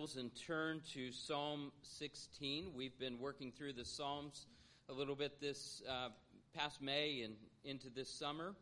Bibles 0.00 0.16
and 0.16 0.30
turn 0.34 0.80
to 0.94 1.12
Psalm 1.12 1.70
16. 1.82 2.72
We've 2.74 2.98
been 2.98 3.18
working 3.18 3.52
through 3.52 3.74
the 3.74 3.84
Psalms 3.84 4.46
a 4.88 4.94
little 4.94 5.14
bit 5.14 5.42
this 5.42 5.82
uh, 5.86 6.08
past 6.56 6.80
May 6.80 7.20
and 7.20 7.34
into 7.64 7.90
this 7.90 8.08
summer. 8.08 8.54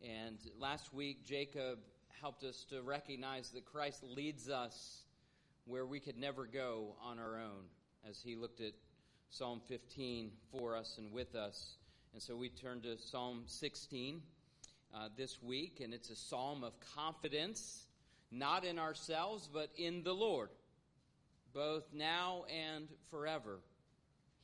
And 0.00 0.38
last 0.58 0.94
week, 0.94 1.26
Jacob 1.26 1.80
helped 2.22 2.42
us 2.42 2.64
to 2.70 2.80
recognize 2.80 3.50
that 3.50 3.66
Christ 3.66 4.02
leads 4.02 4.48
us 4.48 5.02
where 5.66 5.84
we 5.84 6.00
could 6.00 6.16
never 6.16 6.46
go 6.46 6.94
on 7.04 7.18
our 7.18 7.38
own 7.38 7.64
as 8.08 8.22
he 8.24 8.34
looked 8.34 8.62
at 8.62 8.72
Psalm 9.28 9.60
15 9.68 10.30
for 10.50 10.74
us 10.74 10.96
and 10.96 11.12
with 11.12 11.34
us. 11.34 11.76
And 12.14 12.22
so 12.22 12.34
we 12.34 12.48
turn 12.48 12.80
to 12.80 12.96
Psalm 12.96 13.42
16 13.44 14.22
uh, 14.94 15.08
this 15.18 15.42
week, 15.42 15.82
and 15.84 15.92
it's 15.92 16.08
a 16.08 16.16
psalm 16.16 16.64
of 16.64 16.72
confidence 16.94 17.84
not 18.30 18.64
in 18.64 18.78
ourselves, 18.78 19.48
but 19.52 19.70
in 19.76 20.02
the 20.02 20.12
Lord, 20.12 20.50
both 21.54 21.84
now 21.92 22.44
and 22.52 22.88
forever. 23.10 23.60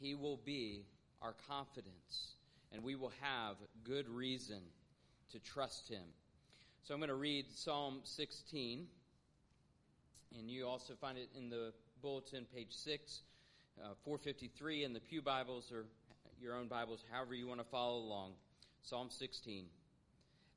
He 0.00 0.14
will 0.14 0.40
be 0.44 0.84
our 1.20 1.34
confidence, 1.48 2.34
and 2.72 2.82
we 2.82 2.96
will 2.96 3.12
have 3.20 3.56
good 3.84 4.08
reason 4.08 4.60
to 5.30 5.38
trust 5.38 5.88
Him. 5.88 6.04
So 6.82 6.94
I'm 6.94 7.00
going 7.00 7.08
to 7.08 7.14
read 7.14 7.46
Psalm 7.54 8.00
16, 8.04 8.86
and 10.38 10.50
you 10.50 10.66
also 10.66 10.94
find 11.00 11.18
it 11.18 11.28
in 11.36 11.48
the 11.48 11.72
bulletin, 12.00 12.46
page 12.52 12.72
6, 12.72 13.20
uh, 13.80 13.94
453 14.04 14.84
in 14.84 14.92
the 14.92 15.00
Pew 15.00 15.22
Bibles 15.22 15.70
or 15.72 15.84
your 16.40 16.56
own 16.56 16.66
Bibles, 16.66 17.04
however 17.12 17.34
you 17.34 17.46
want 17.46 17.60
to 17.60 17.66
follow 17.66 17.98
along. 17.98 18.32
Psalm 18.82 19.08
16. 19.10 19.66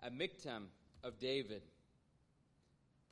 A 0.04 0.10
miktam 0.10 0.63
of 1.04 1.20
David. 1.20 1.62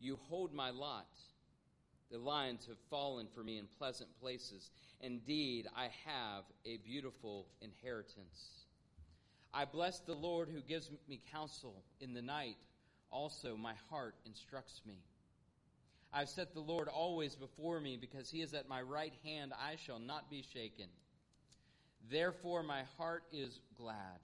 You 0.00 0.18
hold 0.28 0.52
my 0.52 0.70
lot. 0.70 1.08
The 2.10 2.18
lions 2.18 2.66
have 2.68 2.78
fallen 2.88 3.26
for 3.34 3.42
me 3.42 3.58
in 3.58 3.66
pleasant 3.78 4.08
places. 4.20 4.70
Indeed, 5.00 5.66
I 5.76 5.88
have 6.04 6.44
a 6.64 6.76
beautiful 6.78 7.46
inheritance. 7.60 8.64
I 9.52 9.64
bless 9.64 10.00
the 10.00 10.14
Lord 10.14 10.48
who 10.48 10.60
gives 10.60 10.90
me 11.08 11.20
counsel 11.32 11.82
in 12.00 12.14
the 12.14 12.22
night. 12.22 12.56
Also, 13.10 13.56
my 13.56 13.74
heart 13.90 14.14
instructs 14.24 14.82
me. 14.86 14.98
I've 16.12 16.28
set 16.28 16.54
the 16.54 16.60
Lord 16.60 16.88
always 16.88 17.34
before 17.34 17.80
me 17.80 17.96
because 17.96 18.30
he 18.30 18.40
is 18.40 18.54
at 18.54 18.68
my 18.68 18.82
right 18.82 19.14
hand. 19.24 19.52
I 19.60 19.76
shall 19.76 19.98
not 19.98 20.30
be 20.30 20.42
shaken. 20.52 20.86
Therefore, 22.10 22.62
my 22.62 22.82
heart 22.96 23.24
is 23.32 23.60
glad 23.76 24.20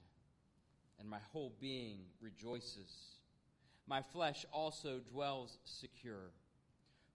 and 1.01 1.09
my 1.09 1.19
whole 1.33 1.53
being 1.61 1.99
rejoices. 2.21 3.17
My 3.87 4.03
flesh 4.13 4.45
also 4.53 5.01
dwells 5.01 5.59
secure. 5.65 6.31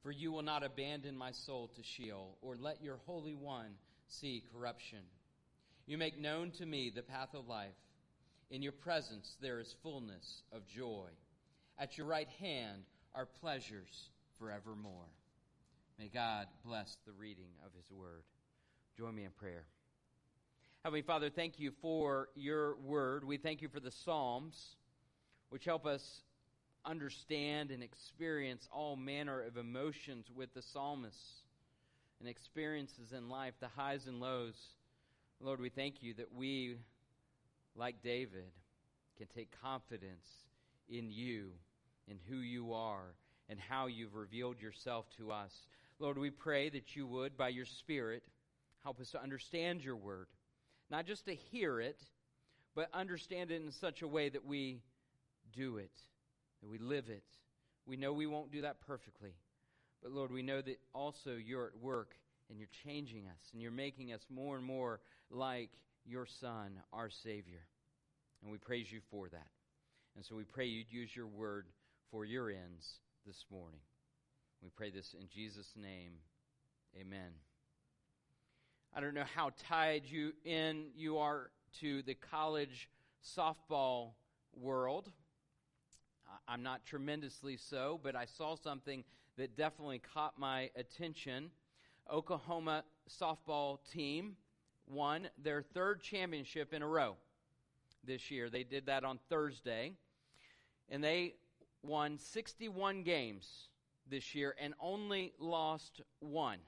For 0.03 0.11
you 0.11 0.31
will 0.31 0.43
not 0.43 0.63
abandon 0.63 1.17
my 1.17 1.31
soul 1.31 1.69
to 1.75 1.83
Sheol, 1.83 2.37
or 2.41 2.55
let 2.55 2.83
your 2.83 2.99
Holy 3.05 3.33
One 3.33 3.71
see 4.07 4.43
corruption. 4.53 4.99
You 5.85 5.97
make 5.97 6.19
known 6.19 6.51
to 6.51 6.65
me 6.65 6.89
the 6.89 7.01
path 7.01 7.33
of 7.33 7.47
life. 7.47 7.75
In 8.49 8.61
your 8.61 8.71
presence 8.71 9.35
there 9.41 9.59
is 9.59 9.75
fullness 9.83 10.44
of 10.51 10.67
joy. 10.67 11.07
At 11.77 11.97
your 11.97 12.07
right 12.07 12.29
hand 12.39 12.83
are 13.13 13.25
pleasures 13.25 14.09
forevermore. 14.38 15.11
May 16.00 16.09
God 16.09 16.47
bless 16.63 16.97
the 17.06 17.11
reading 17.13 17.50
of 17.66 17.73
his 17.73 17.89
word. 17.91 18.23
Join 18.97 19.16
me 19.16 19.25
in 19.25 19.31
prayer. 19.31 19.66
Heavenly 20.83 21.01
Father, 21.01 21.29
thank 21.29 21.59
you 21.59 21.72
for 21.81 22.29
your 22.35 22.77
word. 22.77 23.23
We 23.25 23.38
thank 23.38 23.61
you 23.61 23.67
for 23.67 23.79
the 23.79 23.91
Psalms, 23.91 24.77
which 25.50 25.66
help 25.66 25.85
us 25.85 26.22
understand 26.88 27.70
and 27.70 27.84
experience 27.84 28.68
all 28.72 28.96
manner 28.96 29.42
of 29.42 29.58
emotions 29.58 30.28
with 30.34 30.53
the 30.53 30.62
psalmists 30.62 31.42
and 32.20 32.30
experiences 32.30 33.12
in 33.12 33.30
life, 33.30 33.53
the 33.59 33.68
highs 33.68 34.08
and 34.08 34.20
lows. 34.20 34.56
Lord, 35.40 35.59
we 35.59 35.70
thank 35.70 36.02
you 36.02 36.14
that 36.16 36.34
we, 36.34 36.78
like 37.75 38.02
David, 38.02 38.52
can 39.18 39.28
take 39.28 39.56
confidence 39.62 40.25
in 40.90 41.12
you, 41.12 41.52
in 42.08 42.18
who 42.30 42.38
you 42.38 42.74
are, 42.74 43.14
and 43.50 43.59
how 43.59 43.88
you've 43.88 44.16
revealed 44.16 44.62
yourself 44.62 45.06
to 45.18 45.31
us. 45.31 45.54
Lord, 46.00 46.18
we 46.18 46.30
pray 46.30 46.69
that 46.69 46.96
you 46.96 47.06
would, 47.06 47.38
by 47.38 47.50
your 47.50 47.66
Spirit, 47.66 48.24
help 48.84 49.00
us 49.00 49.12
to 49.12 49.22
understand 49.22 49.84
your 49.84 49.96
word, 49.96 50.28
not 50.90 51.06
just 51.06 51.25
to 51.25 51.36
hear 51.36 51.81
it, 51.81 52.02
but 52.75 52.90
understand 52.94 53.52
it 53.52 53.62
in 53.62 53.72
such 53.72 54.02
a 54.02 54.08
way 54.08 54.30
that 54.30 54.46
we 54.46 54.81
do 55.54 55.78
it 55.78 55.92
that 56.62 56.69
we 56.69 56.78
live 56.78 57.09
it. 57.09 57.23
We 57.85 57.97
know 57.97 58.13
we 58.13 58.28
won't 58.28 58.51
do 58.51 58.62
that 58.62 58.81
perfectly. 58.85 59.34
But 60.01 60.12
Lord, 60.12 60.31
we 60.31 60.44
know 60.44 60.62
that 60.62 60.79
also 60.94 61.31
you're 61.31 61.68
at 61.68 61.81
work 61.81 62.16
and 62.50 62.59
you're 62.59 62.69
changing 62.84 63.28
us 63.28 63.50
and 63.53 63.62
you're 63.62 63.72
making 63.72 64.13
us 64.13 64.22
more 64.29 64.56
and 64.56 64.66
more 64.66 65.00
like 65.29 65.69
your 66.06 66.25
Son, 66.25 66.79
our 66.94 67.09
Savior. 67.09 67.66
And 68.41 68.51
we 68.51 68.57
praise 68.57 68.91
you 68.91 69.00
for 69.09 69.29
that. 69.29 69.47
And 70.16 70.25
so 70.25 70.35
we 70.35 70.44
pray 70.44 70.66
you'd 70.66 70.91
use 70.91 71.16
your 71.16 71.28
word 71.28 71.68
for 72.12 72.25
your 72.25 72.50
ends 72.50 73.00
this 73.25 73.45
morning. 73.51 73.81
We 74.63 74.69
pray 74.69 74.89
this 74.89 75.16
in 75.19 75.28
Jesus' 75.28 75.74
name. 75.75 76.13
Amen. 77.00 77.31
I 78.95 79.01
don't 79.01 79.13
know 79.13 79.25
how 79.35 79.51
tied 79.68 80.03
you 80.06 80.31
in 80.44 80.88
you 80.95 81.18
are 81.19 81.51
to 81.81 82.01
the 82.03 82.16
college 82.16 82.89
softball 83.38 84.12
world. 84.56 85.12
I'm 86.47 86.63
not 86.63 86.85
tremendously 86.85 87.58
so, 87.58 88.00
but 88.02 88.16
I 88.16 88.25
saw 88.25 88.56
something 88.56 89.03
that 89.38 89.58
definitely 89.58 90.00
caught 90.00 90.40
my 90.40 90.69
attention. 90.75 91.52
Oklahoma 92.12 92.84
softball 93.09 93.80
team 93.91 94.38
won 94.88 95.28
their 95.44 95.62
third 95.62 96.02
championship 96.02 96.74
in 96.74 96.81
a 96.81 96.88
row 96.88 97.16
this 98.03 98.31
year. 98.31 98.50
They 98.50 98.63
did 98.63 98.86
that 98.86 99.03
on 99.03 99.19
Thursday. 99.30 99.94
And 100.90 101.03
they 101.03 101.36
won 101.84 102.18
61 102.18 103.03
games 103.03 103.68
this 104.09 104.34
year 104.34 104.56
and 104.59 104.74
only 104.80 105.34
lost 105.40 106.02
one. 106.19 106.59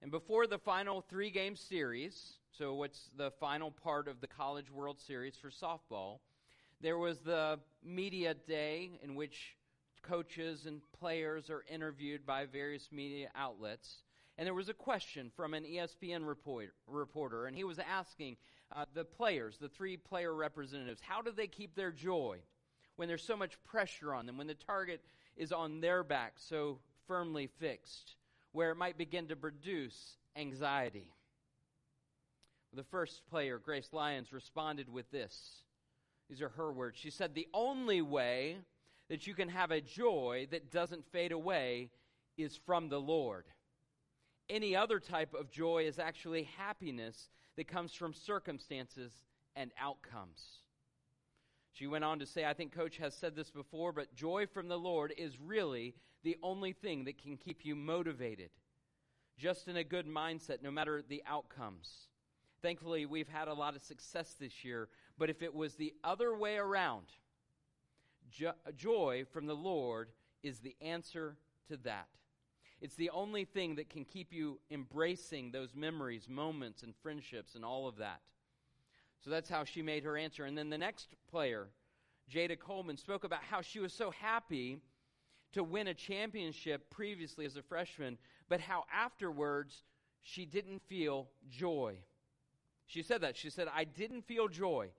And 0.00 0.10
before 0.10 0.46
the 0.46 0.58
final 0.58 1.00
three 1.00 1.30
game 1.30 1.56
series, 1.56 2.34
so 2.56 2.74
what's 2.74 3.10
the 3.16 3.32
final 3.32 3.70
part 3.70 4.06
of 4.06 4.20
the 4.20 4.26
College 4.26 4.70
World 4.70 5.00
Series 5.00 5.36
for 5.36 5.50
softball, 5.50 6.20
there 6.80 6.98
was 6.98 7.18
the 7.20 7.58
media 7.82 8.34
day 8.34 8.98
in 9.02 9.14
which 9.14 9.56
coaches 10.02 10.66
and 10.66 10.80
players 10.98 11.50
are 11.50 11.64
interviewed 11.72 12.24
by 12.26 12.46
various 12.46 12.88
media 12.92 13.28
outlets. 13.34 14.02
And 14.38 14.46
there 14.46 14.54
was 14.54 14.68
a 14.68 14.74
question 14.74 15.30
from 15.34 15.54
an 15.54 15.64
ESPN 15.64 16.26
report, 16.26 16.74
reporter, 16.86 17.46
and 17.46 17.56
he 17.56 17.64
was 17.64 17.78
asking 17.78 18.36
uh, 18.74 18.84
the 18.94 19.04
players, 19.04 19.56
the 19.58 19.68
three 19.68 19.96
player 19.96 20.34
representatives, 20.34 21.00
how 21.00 21.22
do 21.22 21.30
they 21.30 21.46
keep 21.46 21.74
their 21.74 21.92
joy 21.92 22.38
when 22.96 23.08
there's 23.08 23.24
so 23.24 23.36
much 23.36 23.62
pressure 23.64 24.14
on 24.14 24.26
them, 24.26 24.36
when 24.36 24.46
the 24.46 24.54
target 24.54 25.00
is 25.36 25.52
on 25.52 25.80
their 25.80 26.02
back 26.02 26.34
so 26.36 26.78
firmly 27.06 27.48
fixed, 27.58 28.16
where 28.52 28.70
it 28.70 28.76
might 28.76 28.98
begin 28.98 29.28
to 29.28 29.36
produce 29.36 30.16
anxiety? 30.36 31.12
The 32.74 32.84
first 32.84 33.26
player, 33.30 33.58
Grace 33.58 33.88
Lyons, 33.92 34.32
responded 34.32 34.90
with 34.92 35.10
this 35.10 35.62
these 36.28 36.42
are 36.42 36.48
her 36.50 36.72
words. 36.72 36.98
She 36.98 37.10
said, 37.10 37.34
The 37.34 37.48
only 37.54 38.02
way 38.02 38.56
that 39.08 39.26
you 39.26 39.34
can 39.34 39.48
have 39.48 39.70
a 39.70 39.80
joy 39.80 40.48
that 40.50 40.70
doesn't 40.70 41.06
fade 41.12 41.32
away 41.32 41.90
is 42.36 42.58
from 42.66 42.88
the 42.88 43.00
Lord. 43.00 43.44
Any 44.48 44.76
other 44.76 45.00
type 45.00 45.34
of 45.34 45.50
joy 45.50 45.84
is 45.86 45.98
actually 45.98 46.48
happiness 46.56 47.30
that 47.56 47.68
comes 47.68 47.94
from 47.94 48.12
circumstances 48.12 49.12
and 49.54 49.70
outcomes. 49.80 50.60
She 51.72 51.86
went 51.86 52.04
on 52.04 52.18
to 52.20 52.26
say, 52.26 52.44
I 52.44 52.54
think 52.54 52.74
Coach 52.74 52.96
has 52.98 53.14
said 53.14 53.34
this 53.34 53.50
before, 53.50 53.92
but 53.92 54.14
joy 54.14 54.46
from 54.46 54.68
the 54.68 54.78
Lord 54.78 55.12
is 55.16 55.38
really 55.38 55.94
the 56.22 56.36
only 56.42 56.72
thing 56.72 57.04
that 57.04 57.20
can 57.22 57.36
keep 57.36 57.64
you 57.64 57.76
motivated, 57.76 58.50
just 59.36 59.68
in 59.68 59.76
a 59.76 59.84
good 59.84 60.06
mindset, 60.06 60.62
no 60.62 60.70
matter 60.70 61.02
the 61.06 61.22
outcomes. 61.26 62.08
Thankfully, 62.62 63.04
we've 63.04 63.28
had 63.28 63.48
a 63.48 63.54
lot 63.54 63.76
of 63.76 63.82
success 63.82 64.34
this 64.40 64.64
year, 64.64 64.88
but 65.18 65.30
if 65.30 65.42
it 65.42 65.54
was 65.54 65.74
the 65.74 65.94
other 66.04 66.34
way 66.36 66.56
around, 66.56 67.06
jo- 68.30 68.52
joy 68.76 69.24
from 69.32 69.46
the 69.46 69.54
Lord 69.54 70.08
is 70.42 70.60
the 70.60 70.76
answer 70.80 71.36
to 71.68 71.76
that. 71.78 72.08
It's 72.80 72.96
the 72.96 73.10
only 73.10 73.44
thing 73.44 73.76
that 73.76 73.88
can 73.88 74.04
keep 74.04 74.32
you 74.32 74.60
embracing 74.70 75.50
those 75.50 75.74
memories, 75.74 76.28
moments, 76.28 76.82
and 76.82 76.94
friendships 77.02 77.54
and 77.54 77.64
all 77.64 77.88
of 77.88 77.96
that. 77.96 78.20
So 79.24 79.30
that's 79.30 79.48
how 79.48 79.64
she 79.64 79.82
made 79.82 80.04
her 80.04 80.16
answer. 80.16 80.44
And 80.44 80.56
then 80.56 80.68
the 80.68 80.78
next 80.78 81.14
player, 81.30 81.68
Jayda 82.30 82.58
Coleman, 82.58 82.98
spoke 82.98 83.24
about 83.24 83.42
how 83.42 83.62
she 83.62 83.80
was 83.80 83.92
so 83.92 84.10
happy 84.10 84.78
to 85.52 85.64
win 85.64 85.86
a 85.86 85.94
championship 85.94 86.90
previously 86.90 87.46
as 87.46 87.56
a 87.56 87.62
freshman, 87.62 88.18
but 88.48 88.60
how 88.60 88.84
afterwards 88.94 89.82
she 90.22 90.44
didn't 90.44 90.82
feel 90.86 91.28
joy. 91.48 91.96
She 92.84 93.02
said 93.02 93.22
that. 93.22 93.36
She 93.36 93.48
said, 93.48 93.68
I 93.74 93.84
didn't 93.84 94.26
feel 94.26 94.48
joy. 94.48 94.90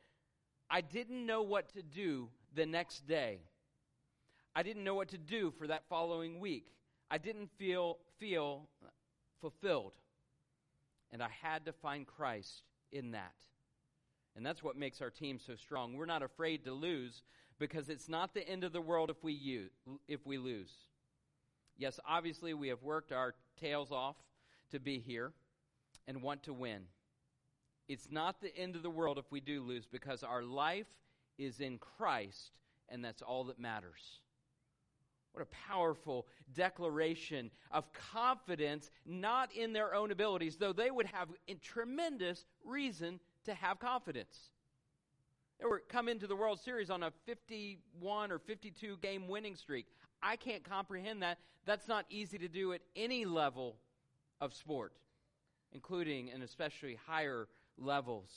I 0.70 0.82
didn't 0.82 1.26
know 1.26 1.42
what 1.42 1.74
to 1.74 1.82
do 1.82 2.30
the 2.56 2.66
next 2.66 3.08
day. 3.08 3.40
I 4.56 4.64
didn't 4.64 4.84
know 4.84 4.96
what 4.96 5.10
to 5.10 5.18
do 5.18 5.52
for 5.58 5.68
that 5.68 5.84
following 5.88 6.40
week. 6.40 6.68
I 7.10 7.18
didn't 7.18 7.50
feel 7.58 7.98
feel 8.20 8.68
fulfilled. 9.40 9.94
And 11.12 11.24
I 11.24 11.30
had 11.42 11.66
to 11.66 11.74
find 11.74 12.06
Christ 12.06 12.64
in 12.92 13.12
that. 13.12 13.34
And 14.36 14.46
that's 14.46 14.62
what 14.62 14.76
makes 14.76 15.02
our 15.02 15.10
team 15.10 15.40
so 15.40 15.56
strong. 15.56 15.96
We're 15.96 16.06
not 16.06 16.22
afraid 16.22 16.66
to 16.66 16.74
lose 16.74 17.24
because 17.60 17.90
it's 17.90 18.10
not 18.10 18.34
the 18.34 18.48
end 18.48 18.64
of 18.64 18.74
the 18.74 18.82
world 18.82 19.10
if 19.10 19.24
we 19.24 19.34
use, 19.34 19.72
if 20.08 20.26
we 20.26 20.38
lose. 20.38 20.72
Yes, 21.78 22.00
obviously 22.08 22.54
we 22.54 22.68
have 22.68 22.84
worked 22.84 23.12
our 23.12 23.36
tails 23.60 23.92
off 23.92 24.16
to 24.72 24.80
be 24.80 25.00
here 25.00 25.32
and 26.08 26.22
want 26.22 26.44
to 26.44 26.54
win. 26.54 26.82
It's 27.88 28.10
not 28.12 28.42
the 28.42 28.56
end 28.56 28.76
of 28.76 28.84
the 28.84 28.90
world 28.90 29.18
if 29.18 29.32
we 29.32 29.40
do 29.40 29.62
lose 29.62 29.86
because 29.86 30.24
our 30.24 30.44
life 30.44 30.88
is 31.38 31.60
in 31.60 31.78
Christ 31.78 32.52
and 32.90 33.04
that's 33.04 33.22
all 33.22 33.46
that 33.46 33.60
matters. 33.60 34.20
What 35.34 35.44
a 35.44 35.70
powerful 35.70 36.26
declaration 36.56 37.52
of 37.72 37.86
confidence, 37.94 38.90
not 39.06 39.54
in 39.54 39.72
their 39.72 39.94
own 39.94 40.12
abilities, 40.12 40.56
though 40.56 40.74
they 40.74 40.90
would 40.90 41.06
have 41.06 41.30
tremendous 41.62 42.46
reason 42.66 43.20
to 43.46 43.54
have 43.54 43.78
confidence. 43.80 44.50
They 45.60 45.66
were 45.66 45.84
come 45.88 46.08
into 46.08 46.28
the 46.28 46.36
World 46.36 46.60
Series 46.60 46.90
on 46.90 47.04
a 47.04 47.12
51 47.26 48.32
or 48.32 48.40
52 48.40 48.98
game 48.98 49.28
winning 49.28 49.56
streak. 49.56 49.86
I 50.22 50.36
can't 50.36 50.64
comprehend 50.64 51.22
that. 51.22 51.38
That's 51.66 51.88
not 51.88 52.06
easy 52.10 52.38
to 52.40 52.48
do 52.48 52.74
at 52.74 52.82
any 52.96 53.26
level 53.26 53.76
of 54.42 54.54
sport, 54.54 54.94
including 55.72 56.32
and 56.32 56.42
especially 56.42 56.98
higher 57.06 57.48
levels. 57.78 58.32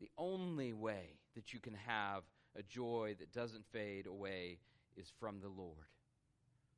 The 0.00 0.10
only 0.18 0.72
way 0.72 1.18
that 1.34 1.52
you 1.52 1.60
can 1.60 1.74
have 1.86 2.22
a 2.56 2.62
joy 2.62 3.16
that 3.18 3.32
doesn't 3.32 3.64
fade 3.72 4.06
away 4.06 4.58
is 4.96 5.12
from 5.18 5.40
the 5.40 5.48
Lord. 5.48 5.86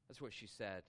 That's 0.09 0.21
what 0.21 0.33
she 0.33 0.47
said, 0.47 0.83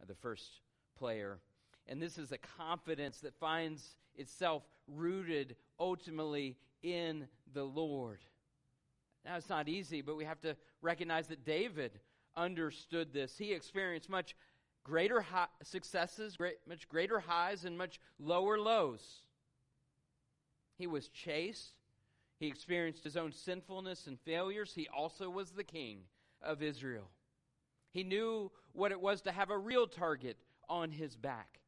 uh, 0.00 0.06
the 0.06 0.14
first 0.14 0.60
player. 0.96 1.40
And 1.88 2.00
this 2.00 2.18
is 2.18 2.32
a 2.32 2.38
confidence 2.38 3.18
that 3.20 3.34
finds 3.34 3.96
itself 4.16 4.62
rooted 4.86 5.56
ultimately 5.80 6.56
in 6.82 7.26
the 7.52 7.64
Lord. 7.64 8.20
Now, 9.24 9.36
it's 9.36 9.48
not 9.48 9.68
easy, 9.68 10.02
but 10.02 10.16
we 10.16 10.24
have 10.24 10.40
to 10.40 10.56
recognize 10.80 11.28
that 11.28 11.44
David 11.44 12.00
understood 12.36 13.12
this. 13.12 13.36
He 13.38 13.52
experienced 13.52 14.08
much 14.08 14.34
greater 14.84 15.20
high 15.20 15.46
successes, 15.62 16.36
great, 16.36 16.56
much 16.68 16.88
greater 16.88 17.20
highs, 17.20 17.64
and 17.64 17.76
much 17.78 18.00
lower 18.18 18.58
lows. 18.58 19.22
He 20.76 20.86
was 20.86 21.08
chased, 21.08 21.74
he 22.42 22.48
experienced 22.48 23.04
his 23.04 23.16
own 23.16 23.30
sinfulness 23.30 24.08
and 24.08 24.18
failures. 24.18 24.72
He 24.74 24.88
also 24.88 25.30
was 25.30 25.52
the 25.52 25.62
king 25.62 26.00
of 26.42 26.60
Israel. 26.60 27.08
He 27.92 28.02
knew 28.02 28.50
what 28.72 28.90
it 28.90 29.00
was 29.00 29.20
to 29.22 29.30
have 29.30 29.50
a 29.50 29.56
real 29.56 29.86
target 29.86 30.36
on 30.68 30.90
his 30.90 31.14
back. 31.14 31.60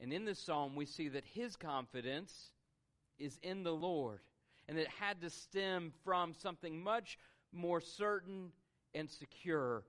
And 0.00 0.12
in 0.12 0.24
this 0.24 0.40
psalm, 0.40 0.74
we 0.74 0.86
see 0.86 1.08
that 1.10 1.24
his 1.24 1.54
confidence 1.54 2.50
is 3.16 3.38
in 3.44 3.62
the 3.62 3.72
Lord, 3.72 4.18
and 4.68 4.76
it 4.76 4.88
had 4.88 5.20
to 5.20 5.30
stem 5.30 5.92
from 6.02 6.34
something 6.34 6.82
much 6.82 7.16
more 7.52 7.80
certain 7.80 8.50
and 8.92 9.08
secure 9.08 9.84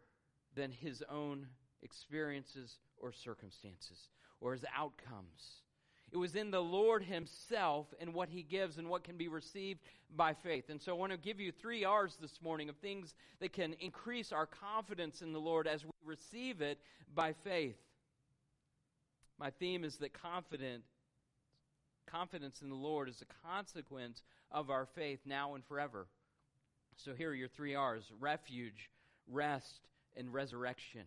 than 0.54 0.72
his 0.72 1.04
own 1.10 1.48
experiences 1.88 2.78
or 2.98 3.12
circumstances 3.12 4.10
or 4.42 4.54
his 4.54 4.66
outcomes. 4.76 5.62
It 6.12 6.18
was 6.18 6.36
in 6.36 6.52
the 6.52 6.62
Lord 6.62 7.04
Himself 7.04 7.88
and 8.00 8.14
what 8.14 8.30
He 8.30 8.42
gives 8.42 8.78
and 8.78 8.88
what 8.88 9.04
can 9.04 9.18
be 9.18 9.28
received 9.28 9.82
by 10.16 10.34
faith. 10.34 10.70
And 10.70 10.82
so 10.82 10.94
I 10.94 10.96
want 10.96 11.12
to 11.12 11.18
give 11.18 11.40
you 11.40 11.52
three 11.52 11.84
R's 11.84 12.18
this 12.22 12.40
morning 12.42 12.70
of 12.70 12.78
things 12.78 13.14
that 13.42 13.52
can 13.52 13.74
increase 13.82 14.32
our 14.32 14.46
confidence 14.46 15.22
in 15.22 15.34
the 15.34 15.40
Lord 15.40 15.68
as 15.68 15.84
we 15.84 15.92
receive 16.06 16.62
it 16.62 16.80
by 17.14 17.34
faith. 17.44 17.76
My 19.38 19.50
theme 19.50 19.84
is 19.84 19.98
that 19.98 20.14
confident 20.14 20.84
confidence 22.10 22.62
in 22.62 22.70
the 22.70 22.76
Lord 22.76 23.10
is 23.10 23.22
a 23.22 23.48
consequence 23.48 24.22
of 24.50 24.70
our 24.70 24.88
faith 24.96 25.20
now 25.26 25.56
and 25.56 25.66
forever. 25.66 26.08
So 26.96 27.14
here 27.14 27.32
are 27.32 27.36
your 27.36 27.50
three 27.50 27.76
R's 27.76 28.06
refuge, 28.20 28.90
rest, 29.30 29.82
and 30.16 30.34
resurrection. 30.34 31.02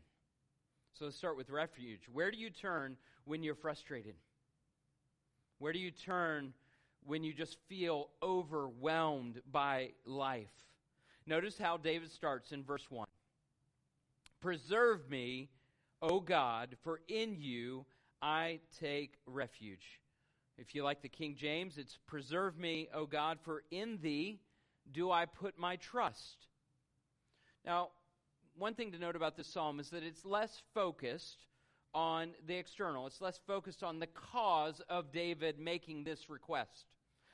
So 0.94 1.06
let's 1.06 1.16
start 1.16 1.36
with 1.36 1.50
refuge. 1.50 2.02
Where 2.12 2.30
do 2.30 2.36
you 2.36 2.50
turn 2.50 2.96
when 3.24 3.42
you're 3.42 3.54
frustrated? 3.54 4.14
Where 5.58 5.72
do 5.72 5.78
you 5.78 5.90
turn 5.90 6.52
when 7.04 7.22
you 7.22 7.32
just 7.32 7.56
feel 7.68 8.08
overwhelmed 8.22 9.40
by 9.50 9.90
life? 10.04 10.48
Notice 11.26 11.58
how 11.58 11.76
David 11.76 12.10
starts 12.10 12.52
in 12.52 12.64
verse 12.64 12.90
1 12.90 13.06
Preserve 14.40 15.08
me, 15.08 15.50
O 16.02 16.20
God, 16.20 16.76
for 16.82 17.00
in 17.08 17.36
you 17.38 17.84
I 18.22 18.60
take 18.80 19.14
refuge. 19.26 20.00
If 20.58 20.74
you 20.74 20.82
like 20.82 21.02
the 21.02 21.08
King 21.08 21.36
James, 21.36 21.78
it's 21.78 21.98
Preserve 22.06 22.58
me, 22.58 22.88
O 22.92 23.06
God, 23.06 23.38
for 23.42 23.62
in 23.70 23.98
thee 24.02 24.40
do 24.92 25.10
I 25.10 25.26
put 25.26 25.58
my 25.58 25.76
trust. 25.76 26.46
Now, 27.64 27.90
one 28.56 28.74
thing 28.74 28.92
to 28.92 28.98
note 28.98 29.16
about 29.16 29.36
this 29.36 29.46
psalm 29.46 29.80
is 29.80 29.90
that 29.90 30.02
it's 30.02 30.24
less 30.24 30.62
focused 30.74 31.46
on 31.94 32.32
the 32.46 32.56
external. 32.56 33.06
It's 33.06 33.20
less 33.20 33.40
focused 33.46 33.82
on 33.82 33.98
the 33.98 34.06
cause 34.08 34.80
of 34.88 35.12
David 35.12 35.58
making 35.58 36.04
this 36.04 36.30
request, 36.30 36.86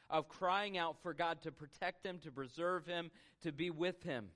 of 0.08 0.28
crying 0.28 0.78
out 0.78 0.96
for 1.02 1.12
God 1.12 1.42
to 1.42 1.52
protect 1.52 2.06
him, 2.06 2.18
to 2.20 2.30
preserve 2.30 2.86
him, 2.86 3.10
to 3.42 3.52
be 3.52 3.70
with 3.70 4.02
him. 4.02 4.28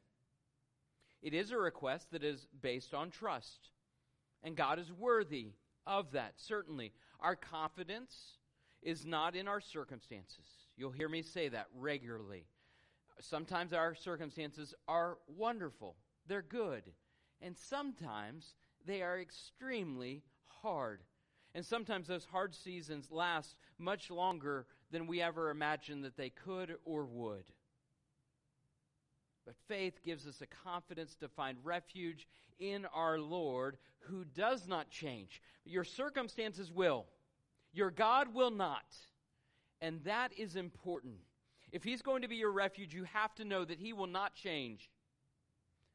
It 1.22 1.34
is 1.34 1.50
a 1.52 1.58
request 1.58 2.10
that 2.12 2.24
is 2.24 2.46
based 2.60 2.94
on 2.94 3.10
trust. 3.10 3.70
And 4.42 4.56
God 4.56 4.78
is 4.78 4.92
worthy 4.92 5.52
of 5.86 6.12
that, 6.12 6.34
certainly. 6.36 6.92
Our 7.20 7.36
confidence 7.36 8.38
is 8.82 9.04
not 9.04 9.36
in 9.36 9.46
our 9.46 9.60
circumstances. 9.60 10.46
You'll 10.76 10.90
hear 10.90 11.08
me 11.08 11.22
say 11.22 11.48
that 11.48 11.66
regularly. 11.76 12.46
Sometimes 13.20 13.74
our 13.74 13.94
circumstances 13.94 14.74
are 14.88 15.18
wonderful, 15.28 15.96
they're 16.26 16.42
good. 16.42 16.84
And 17.40 17.56
sometimes 17.56 18.54
they 18.86 19.02
are 19.02 19.18
extremely 19.18 20.22
hard. 20.62 21.02
And 21.54 21.64
sometimes 21.64 22.06
those 22.06 22.24
hard 22.24 22.54
seasons 22.54 23.10
last 23.10 23.56
much 23.78 24.10
longer 24.10 24.66
than 24.90 25.06
we 25.06 25.20
ever 25.20 25.50
imagined 25.50 26.04
that 26.04 26.16
they 26.16 26.30
could 26.30 26.76
or 26.84 27.04
would. 27.06 27.44
But 29.46 29.54
faith 29.66 30.04
gives 30.04 30.26
us 30.26 30.42
a 30.42 30.46
confidence 30.46 31.16
to 31.16 31.28
find 31.28 31.58
refuge 31.64 32.28
in 32.58 32.86
our 32.94 33.18
Lord 33.18 33.78
who 34.00 34.24
does 34.24 34.68
not 34.68 34.90
change. 34.90 35.42
Your 35.64 35.84
circumstances 35.84 36.70
will, 36.70 37.06
your 37.72 37.90
God 37.90 38.34
will 38.34 38.50
not. 38.50 38.94
And 39.80 40.04
that 40.04 40.32
is 40.36 40.56
important. 40.56 41.14
If 41.72 41.82
He's 41.82 42.02
going 42.02 42.22
to 42.22 42.28
be 42.28 42.36
your 42.36 42.52
refuge, 42.52 42.94
you 42.94 43.04
have 43.04 43.34
to 43.36 43.44
know 43.44 43.64
that 43.64 43.78
He 43.78 43.92
will 43.92 44.06
not 44.06 44.34
change, 44.34 44.90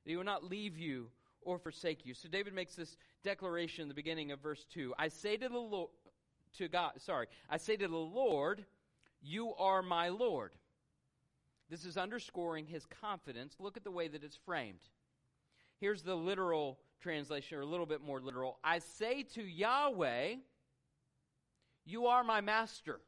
that 0.06 0.12
He 0.12 0.18
will 0.18 0.24
not 0.24 0.44
leave 0.44 0.78
you 0.78 1.10
or 1.42 1.58
forsake 1.60 2.06
you. 2.06 2.14
So 2.14 2.30
David 2.30 2.54
makes 2.54 2.76
this 2.76 2.98
declaration 3.24 3.84
in 3.84 3.88
the 3.88 3.94
beginning 3.94 4.32
of 4.32 4.40
verse 4.40 4.66
2. 4.74 4.94
I 4.98 5.08
say 5.10 5.38
to 5.38 5.50
the 5.50 5.58
Lord, 5.58 5.90
to 6.58 6.68
God, 6.68 6.92
sorry, 6.98 7.28
I 7.50 7.58
say 7.58 7.76
to 7.76 7.88
the 7.88 7.96
Lord, 7.96 8.66
you 9.22 9.54
are 9.56 9.82
my 9.82 10.10
Lord. 10.10 10.52
This 11.70 11.86
is 11.86 11.98
underscoring 11.98 12.66
his 12.66 12.86
confidence. 13.02 13.56
Look 13.60 13.78
at 13.78 13.84
the 13.84 13.92
way 13.92 14.08
that 14.08 14.24
it's 14.24 14.38
framed. 14.46 14.80
Here's 15.80 16.04
the 16.04 16.16
literal 16.16 16.80
translation, 17.02 17.58
or 17.58 17.62
a 17.62 17.66
little 17.66 17.86
bit 17.86 18.02
more 18.02 18.22
literal. 18.22 18.58
I 18.64 18.80
say 18.80 19.24
to 19.34 19.44
Yahweh, 19.44 20.36
You 21.86 22.08
are 22.08 22.24
my 22.24 22.42
master. 22.42 23.00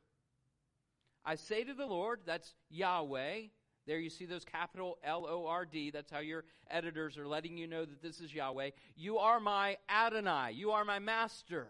I 1.23 1.35
say 1.35 1.63
to 1.63 1.73
the 1.73 1.85
Lord, 1.85 2.21
that's 2.25 2.53
Yahweh, 2.69 3.41
there 3.87 3.99
you 3.99 4.09
see 4.09 4.25
those 4.25 4.45
capital 4.45 4.97
L 5.03 5.25
O 5.27 5.47
R 5.47 5.65
D. 5.65 5.89
That's 5.89 6.11
how 6.11 6.19
your 6.19 6.43
editors 6.69 7.17
are 7.17 7.25
letting 7.27 7.57
you 7.57 7.65
know 7.67 7.85
that 7.85 8.01
this 8.01 8.19
is 8.19 8.33
Yahweh. 8.33 8.71
You 8.95 9.17
are 9.17 9.39
my 9.39 9.77
Adonai. 9.89 10.51
You 10.53 10.71
are 10.71 10.83
my 10.83 10.99
master. 10.99 11.67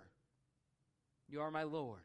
You 1.29 1.41
are 1.41 1.51
my 1.51 1.63
Lord. 1.63 2.01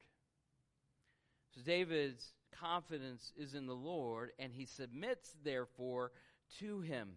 So 1.54 1.62
David's 1.62 2.34
confidence 2.52 3.32
is 3.36 3.54
in 3.54 3.66
the 3.66 3.74
Lord, 3.74 4.30
and 4.38 4.52
he 4.52 4.66
submits, 4.66 5.34
therefore, 5.42 6.12
to 6.58 6.80
him. 6.80 7.08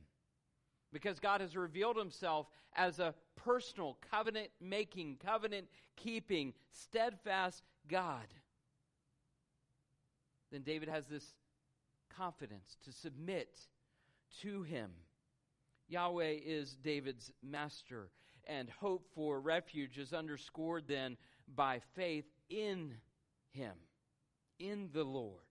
because 0.96 1.20
God 1.20 1.42
has 1.42 1.58
revealed 1.58 1.98
himself 1.98 2.48
as 2.74 3.00
a 3.00 3.14
personal, 3.36 3.98
covenant 4.10 4.48
making, 4.62 5.18
covenant 5.18 5.68
keeping, 5.98 6.54
steadfast 6.72 7.64
God, 7.90 8.26
then 10.54 10.62
David 10.62 10.88
has 10.88 11.06
this 11.08 11.34
confidence 12.18 12.78
to 12.84 12.92
submit 12.92 13.60
to 14.42 14.64
him. 14.64 14.92
Yahweh 15.88 16.38
is 16.46 16.76
David's 16.76 17.32
master, 17.44 18.10
and 18.48 18.70
hope 18.70 19.08
for 19.14 19.40
refuge 19.40 19.98
is 19.98 20.14
underscored 20.14 20.86
then 20.88 21.18
by 21.56 21.80
faith 21.96 22.26
in 22.50 22.96
him, 23.52 23.74
in 24.60 24.90
the 24.94 25.04
Lord. 25.04 25.44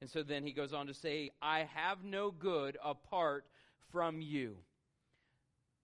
And 0.00 0.08
so 0.08 0.22
then 0.22 0.44
he 0.44 0.52
goes 0.52 0.72
on 0.72 0.86
to 0.86 0.94
say, 0.94 1.30
I 1.42 1.68
have 1.74 2.04
no 2.04 2.30
good 2.30 2.78
apart 2.84 3.46
from 3.90 4.20
you. 4.20 4.56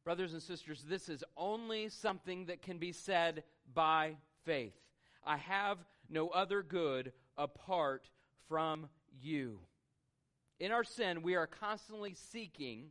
Brothers 0.04 0.34
and 0.34 0.42
sisters, 0.42 0.84
this 0.88 1.08
is 1.08 1.24
only 1.36 1.88
something 1.88 2.46
that 2.46 2.62
can 2.62 2.78
be 2.78 2.92
said 2.92 3.42
by 3.72 4.16
faith. 4.44 4.74
I 5.26 5.38
have 5.38 5.78
no 6.08 6.28
other 6.28 6.62
good 6.62 7.12
apart 7.36 8.08
from 8.48 8.88
you. 9.20 9.58
In 10.60 10.70
our 10.70 10.84
sin, 10.84 11.22
we 11.22 11.34
are 11.34 11.46
constantly 11.46 12.14
seeking 12.14 12.86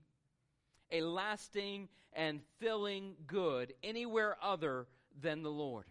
a 0.92 1.02
lasting 1.02 1.88
and 2.14 2.42
filling 2.60 3.16
good 3.26 3.74
anywhere 3.84 4.38
other 4.42 4.88
than 5.22 5.44
the 5.44 5.52
Lord. 5.52 5.86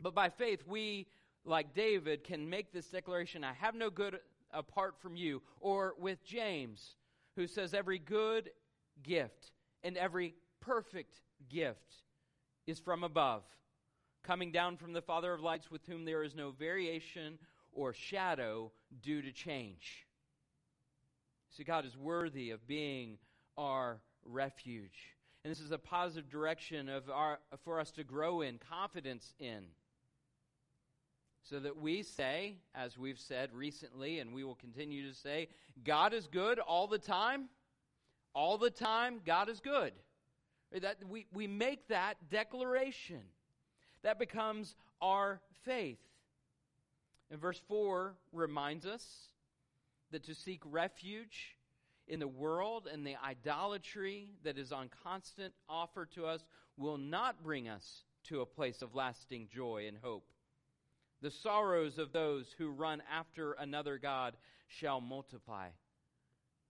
But 0.00 0.14
by 0.14 0.30
faith, 0.30 0.64
we, 0.66 1.06
like 1.44 1.74
David, 1.74 2.24
can 2.24 2.48
make 2.48 2.72
this 2.72 2.86
declaration 2.86 3.44
I 3.44 3.52
have 3.52 3.74
no 3.74 3.90
good 3.90 4.18
apart 4.52 4.96
from 5.00 5.14
you. 5.14 5.42
Or 5.60 5.94
with 5.98 6.24
James, 6.24 6.96
who 7.36 7.46
says, 7.46 7.74
Every 7.74 7.98
good 7.98 8.50
gift 9.02 9.52
and 9.84 9.96
every 9.96 10.34
perfect 10.60 11.20
gift 11.48 11.94
is 12.66 12.80
from 12.80 13.04
above, 13.04 13.42
coming 14.22 14.52
down 14.52 14.76
from 14.76 14.92
the 14.92 15.02
Father 15.02 15.32
of 15.32 15.40
lights, 15.40 15.70
with 15.70 15.86
whom 15.86 16.04
there 16.04 16.22
is 16.22 16.34
no 16.34 16.50
variation 16.50 17.38
or 17.72 17.92
shadow 17.92 18.70
due 19.02 19.22
to 19.22 19.32
change. 19.32 20.06
See, 21.56 21.64
God 21.64 21.84
is 21.84 21.96
worthy 21.96 22.50
of 22.50 22.66
being 22.66 23.18
our 23.58 24.00
refuge. 24.24 25.14
And 25.44 25.50
this 25.50 25.60
is 25.60 25.70
a 25.70 25.78
positive 25.78 26.30
direction 26.30 26.88
of 26.88 27.10
our, 27.10 27.40
for 27.64 27.78
us 27.78 27.90
to 27.92 28.04
grow 28.04 28.40
in, 28.40 28.58
confidence 28.58 29.34
in. 29.38 29.64
So 31.42 31.58
that 31.60 31.76
we 31.76 32.02
say, 32.04 32.56
as 32.74 32.96
we've 32.96 33.18
said 33.18 33.52
recently, 33.52 34.20
and 34.20 34.32
we 34.32 34.44
will 34.44 34.54
continue 34.54 35.06
to 35.08 35.14
say, 35.14 35.48
God 35.84 36.14
is 36.14 36.26
good 36.26 36.58
all 36.58 36.86
the 36.86 36.98
time. 36.98 37.48
All 38.34 38.56
the 38.56 38.70
time, 38.70 39.20
God 39.26 39.50
is 39.50 39.60
good. 39.60 39.92
That 40.80 40.96
we, 41.06 41.26
we 41.34 41.46
make 41.46 41.88
that 41.88 42.14
declaration. 42.30 43.20
That 44.04 44.18
becomes 44.18 44.74
our 45.02 45.40
faith. 45.64 45.98
And 47.30 47.38
verse 47.38 47.60
4 47.68 48.14
reminds 48.32 48.86
us 48.86 49.31
that 50.12 50.24
to 50.24 50.34
seek 50.34 50.60
refuge 50.64 51.56
in 52.06 52.20
the 52.20 52.28
world 52.28 52.88
and 52.90 53.06
the 53.06 53.16
idolatry 53.24 54.28
that 54.44 54.58
is 54.58 54.72
on 54.72 54.88
constant 55.02 55.52
offer 55.68 56.06
to 56.14 56.26
us 56.26 56.44
will 56.76 56.98
not 56.98 57.42
bring 57.42 57.68
us 57.68 58.04
to 58.24 58.40
a 58.40 58.46
place 58.46 58.82
of 58.82 58.94
lasting 58.94 59.48
joy 59.52 59.86
and 59.88 59.96
hope. 60.02 60.24
The 61.22 61.30
sorrows 61.30 61.98
of 61.98 62.12
those 62.12 62.46
who 62.58 62.70
run 62.70 63.02
after 63.12 63.52
another 63.52 63.98
God 63.98 64.34
shall 64.66 65.00
multiply. 65.00 65.68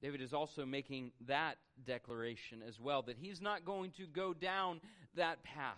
David 0.02 0.20
is 0.20 0.32
also 0.32 0.66
making 0.66 1.12
that 1.26 1.56
declaration 1.86 2.60
as 2.66 2.80
well 2.80 3.02
that 3.02 3.16
he's 3.18 3.40
not 3.40 3.64
going 3.64 3.92
to 3.92 4.06
go 4.06 4.34
down 4.34 4.80
that 5.14 5.42
path. 5.44 5.76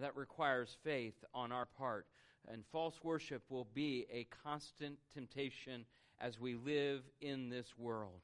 That 0.00 0.16
requires 0.16 0.76
faith 0.84 1.14
on 1.32 1.52
our 1.52 1.66
part. 1.66 2.06
And 2.48 2.64
false 2.72 2.94
worship 3.02 3.42
will 3.48 3.68
be 3.74 4.06
a 4.12 4.26
constant 4.42 4.98
temptation 5.14 5.84
as 6.20 6.38
we 6.38 6.54
live 6.54 7.02
in 7.20 7.48
this 7.48 7.66
world. 7.78 8.20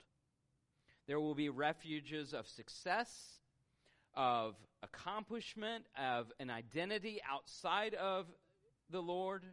There 1.07 1.21
will 1.21 1.35
be 1.35 1.49
refuges 1.49 2.35
of 2.35 2.47
success, 2.47 3.11
of 4.15 4.55
accomplishment, 4.83 5.85
of 5.99 6.33
an 6.41 6.51
identity 6.51 7.21
outside 7.31 7.95
of 7.95 8.27
the 8.91 9.01
Lord. 9.01 9.45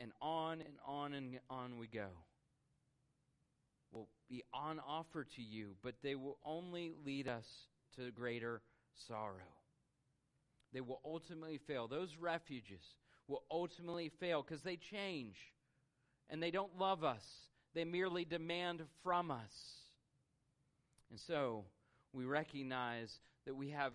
And 0.00 0.12
on 0.20 0.60
and 0.60 0.74
on 0.86 1.14
and 1.14 1.38
on 1.48 1.78
we 1.78 1.86
go. 1.86 2.08
Will 3.92 4.08
be 4.28 4.42
on 4.52 4.80
offer 4.80 5.24
to 5.36 5.42
you, 5.42 5.76
but 5.82 5.94
they 6.02 6.14
will 6.14 6.38
only 6.44 6.92
lead 7.04 7.28
us 7.28 7.46
to 7.96 8.10
greater 8.10 8.62
sorrow. 9.06 9.34
They 10.72 10.80
will 10.80 11.00
ultimately 11.04 11.58
fail. 11.58 11.86
Those 11.86 12.16
refuges 12.18 12.82
will 13.28 13.42
ultimately 13.50 14.10
fail 14.20 14.42
because 14.42 14.62
they 14.62 14.76
change 14.76 15.36
and 16.28 16.42
they 16.42 16.50
don't 16.50 16.78
love 16.78 17.04
us. 17.04 17.24
They 17.74 17.84
merely 17.84 18.24
demand 18.24 18.82
from 19.02 19.30
us. 19.30 19.52
And 21.10 21.18
so 21.18 21.64
we 22.12 22.24
recognize 22.24 23.20
that 23.46 23.54
we 23.54 23.70
have 23.70 23.92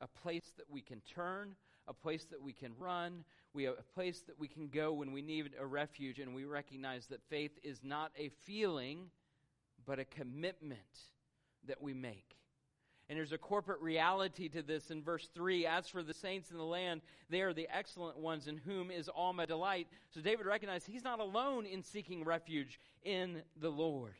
a 0.00 0.06
place 0.06 0.52
that 0.56 0.70
we 0.70 0.80
can 0.80 1.00
turn, 1.14 1.54
a 1.86 1.92
place 1.92 2.24
that 2.30 2.42
we 2.42 2.52
can 2.52 2.72
run, 2.78 3.24
we 3.54 3.64
have 3.64 3.74
a 3.78 3.94
place 3.94 4.20
that 4.26 4.38
we 4.38 4.48
can 4.48 4.68
go 4.68 4.92
when 4.92 5.12
we 5.12 5.22
need 5.22 5.50
a 5.58 5.66
refuge, 5.66 6.18
and 6.18 6.34
we 6.34 6.44
recognize 6.44 7.06
that 7.06 7.20
faith 7.28 7.58
is 7.62 7.80
not 7.82 8.12
a 8.18 8.28
feeling, 8.44 9.10
but 9.86 9.98
a 9.98 10.04
commitment 10.04 10.80
that 11.66 11.80
we 11.82 11.94
make. 11.94 12.36
And 13.08 13.18
there's 13.18 13.32
a 13.32 13.38
corporate 13.38 13.80
reality 13.80 14.48
to 14.50 14.60
this 14.60 14.90
in 14.90 15.02
verse 15.02 15.28
3. 15.34 15.66
As 15.66 15.88
for 15.88 16.02
the 16.02 16.12
saints 16.12 16.50
in 16.50 16.58
the 16.58 16.64
land, 16.64 17.00
they 17.30 17.40
are 17.40 17.54
the 17.54 17.68
excellent 17.74 18.18
ones 18.18 18.48
in 18.48 18.58
whom 18.58 18.90
is 18.90 19.08
all 19.08 19.32
my 19.32 19.46
delight. 19.46 19.88
So 20.10 20.20
David 20.20 20.44
recognized 20.44 20.86
he's 20.86 21.04
not 21.04 21.18
alone 21.18 21.64
in 21.64 21.82
seeking 21.82 22.24
refuge 22.24 22.78
in 23.02 23.42
the 23.58 23.70
Lord. 23.70 24.14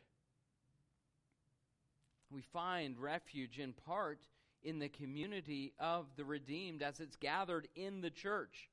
We 2.30 2.42
find 2.52 2.98
refuge 2.98 3.58
in 3.58 3.72
part 3.72 4.20
in 4.62 4.78
the 4.78 4.88
community 4.88 5.72
of 5.78 6.06
the 6.16 6.24
redeemed 6.24 6.82
as 6.82 7.00
it's 7.00 7.16
gathered 7.16 7.68
in 7.74 8.00
the 8.00 8.10
church. 8.10 8.70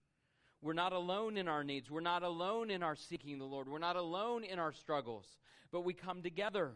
We're 0.62 0.74
not 0.74 0.94
alone 0.94 1.38
in 1.38 1.48
our 1.48 1.64
needs. 1.64 1.92
We're 1.92 2.00
not 2.00 2.24
alone 2.24 2.72
in 2.72 2.84
our 2.84 2.96
seeking 2.96 3.38
the 3.38 3.46
Lord. 3.46 3.68
We're 3.68 3.80
not 3.80 3.96
alone 3.96 4.44
in 4.44 4.60
our 4.60 4.72
struggles, 4.72 5.26
but 5.72 5.82
we 5.82 5.94
come 5.94 6.22
together. 6.22 6.72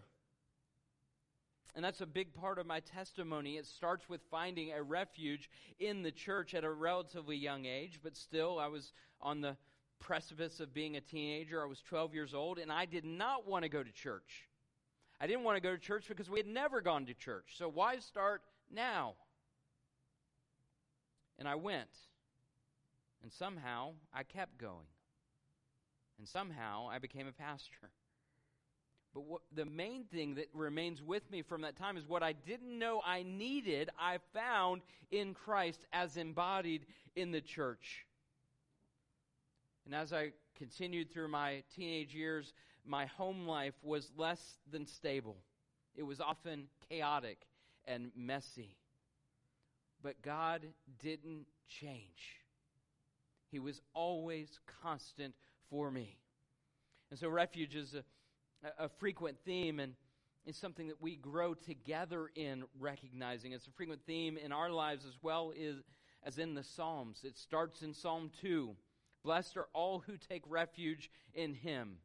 And 1.76 1.86
that's 1.86 2.02
a 2.02 2.06
big 2.06 2.34
part 2.34 2.58
of 2.58 2.66
my 2.66 2.80
testimony. 2.80 3.58
It 3.58 3.66
starts 3.66 4.10
with 4.10 4.22
finding 4.32 4.72
a 4.72 4.82
refuge 4.82 5.50
in 5.80 6.02
the 6.02 6.12
church 6.12 6.54
at 6.54 6.64
a 6.64 6.72
relatively 6.72 7.38
young 7.38 7.66
age, 7.66 8.00
but 8.04 8.18
still, 8.18 8.60
I 8.60 8.68
was 8.68 8.92
on 9.22 9.42
the 9.42 9.56
precipice 10.00 10.60
of 10.60 10.74
being 10.74 10.98
a 10.98 11.02
teenager. 11.02 11.62
I 11.62 11.68
was 11.68 11.82
12 11.82 12.14
years 12.14 12.34
old, 12.34 12.58
and 12.58 12.72
I 12.72 12.86
did 12.86 13.06
not 13.06 13.48
want 13.48 13.64
to 13.64 13.70
go 13.70 13.84
to 13.84 13.92
church. 13.92 14.48
I 15.22 15.28
didn't 15.28 15.44
want 15.44 15.58
to 15.58 15.62
go 15.62 15.72
to 15.72 15.78
church 15.78 16.06
because 16.08 16.30
we 16.30 16.40
had 16.40 16.48
never 16.48 16.82
gone 16.82 17.06
to 17.06 17.14
church. 17.14 17.56
So 17.58 17.70
why 17.70 18.00
start 18.00 18.42
now? 18.74 19.16
And 21.38 21.48
I 21.48 21.56
went. 21.56 21.90
And 23.22 23.32
somehow 23.32 23.92
I 24.14 24.24
kept 24.24 24.58
going. 24.58 24.88
And 26.18 26.28
somehow 26.28 26.90
I 26.90 27.00
became 27.00 27.28
a 27.28 27.32
pastor. 27.32 27.92
But 29.14 29.26
what, 29.26 29.42
the 29.56 29.66
main 29.66 30.04
thing 30.06 30.36
that 30.36 30.50
remains 30.54 31.02
with 31.02 31.30
me 31.32 31.42
from 31.42 31.62
that 31.62 31.76
time 31.76 31.98
is 31.98 32.08
what 32.08 32.22
I 32.22 32.34
didn't 32.34 32.78
know 32.78 33.02
I 33.06 33.24
needed, 33.24 33.90
I 34.00 34.20
found 34.34 34.82
in 35.12 35.34
Christ 35.34 35.80
as 35.92 36.16
embodied 36.18 36.86
in 37.16 37.32
the 37.32 37.42
church. 37.42 38.06
And 39.86 39.96
as 39.96 40.14
I 40.14 40.32
continued 40.56 41.12
through 41.12 41.30
my 41.30 41.64
teenage 41.76 42.14
years, 42.14 42.54
my 42.86 43.08
home 43.08 43.48
life 43.48 43.74
was 43.82 44.12
less 44.16 44.60
than 44.72 44.86
stable. 44.86 45.38
It 45.96 46.04
was 46.04 46.22
often 46.22 46.68
chaotic 46.90 47.48
and 47.86 48.12
messy. 48.16 48.76
But 50.04 50.22
God 50.22 50.62
didn't 51.02 51.46
change. 51.68 52.38
He 53.52 53.60
was 53.60 53.82
always 53.94 54.60
constant 54.84 55.34
for 55.70 55.90
me. 55.90 56.18
And 57.10 57.20
so, 57.20 57.28
refuge 57.28 57.76
is 57.76 57.96
a 57.96 58.00
uh, 58.00 58.02
a, 58.78 58.90
frequent 58.90 59.38
theme 59.46 59.80
and 59.80 59.94
is 60.46 60.58
something 60.58 60.88
that 60.88 61.02
we 61.02 61.16
grow 61.16 61.54
together 61.54 62.30
in 62.36 62.64
recognizing. 62.80 63.52
It's 63.52 63.68
a 63.68 63.72
frequent 63.72 64.02
theme 64.06 64.38
in 64.38 64.52
our 64.52 64.70
lives 64.70 65.06
as 65.06 65.18
well 65.22 65.54
is, 65.56 65.78
as 66.24 66.38
in 66.38 66.56
the 66.56 66.64
Psalms. 66.64 67.22
It 67.24 67.38
starts 67.38 67.82
in 67.82 67.94
Psalm 67.94 68.32
2. 68.42 68.76
Blessed 69.24 69.58
are 69.58 69.68
all 69.74 70.00
who 70.00 70.18
take 70.18 70.44
refuge 70.48 71.12
in 71.34 71.54
him, 71.54 71.98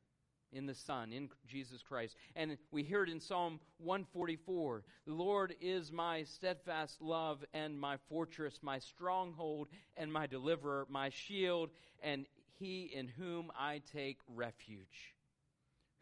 in 0.53 0.67
the 0.67 0.75
Son, 0.75 1.13
in 1.13 1.29
Jesus 1.47 1.83
Christ. 1.83 2.17
And 2.35 2.59
we 2.71 2.83
hear 2.83 3.05
it 3.05 3.09
in 3.09 3.21
Psalm 3.21 3.61
144. 3.79 4.85
The 5.07 5.13
Lord 5.13 5.55
is 5.61 5.93
my 5.93 6.25
steadfast 6.25 7.01
love 7.01 7.45
and 7.55 7.79
my 7.79 7.97
fortress, 8.09 8.59
my 8.63 8.79
stronghold 8.79 9.69
and 9.97 10.13
my 10.13 10.27
deliverer, 10.27 10.87
my 10.91 11.11
shield, 11.11 11.71
and 12.03 12.27
he 12.59 12.91
in 12.95 13.09
whom 13.09 13.51
I 13.59 13.81
take 13.93 14.19
refuge 14.29 15.15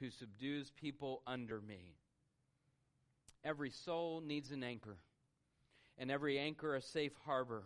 who 0.02 0.11
subdues 0.11 0.73
people 0.73 1.23
under 1.28 1.61
me. 1.61 1.94
Every 3.44 3.71
soul 3.71 4.21
needs 4.21 4.50
an 4.50 4.64
anchor, 4.64 4.97
and 5.97 6.11
every 6.11 6.40
anchor 6.40 6.75
a 6.75 6.82
safe 6.82 7.12
harbor. 7.25 7.62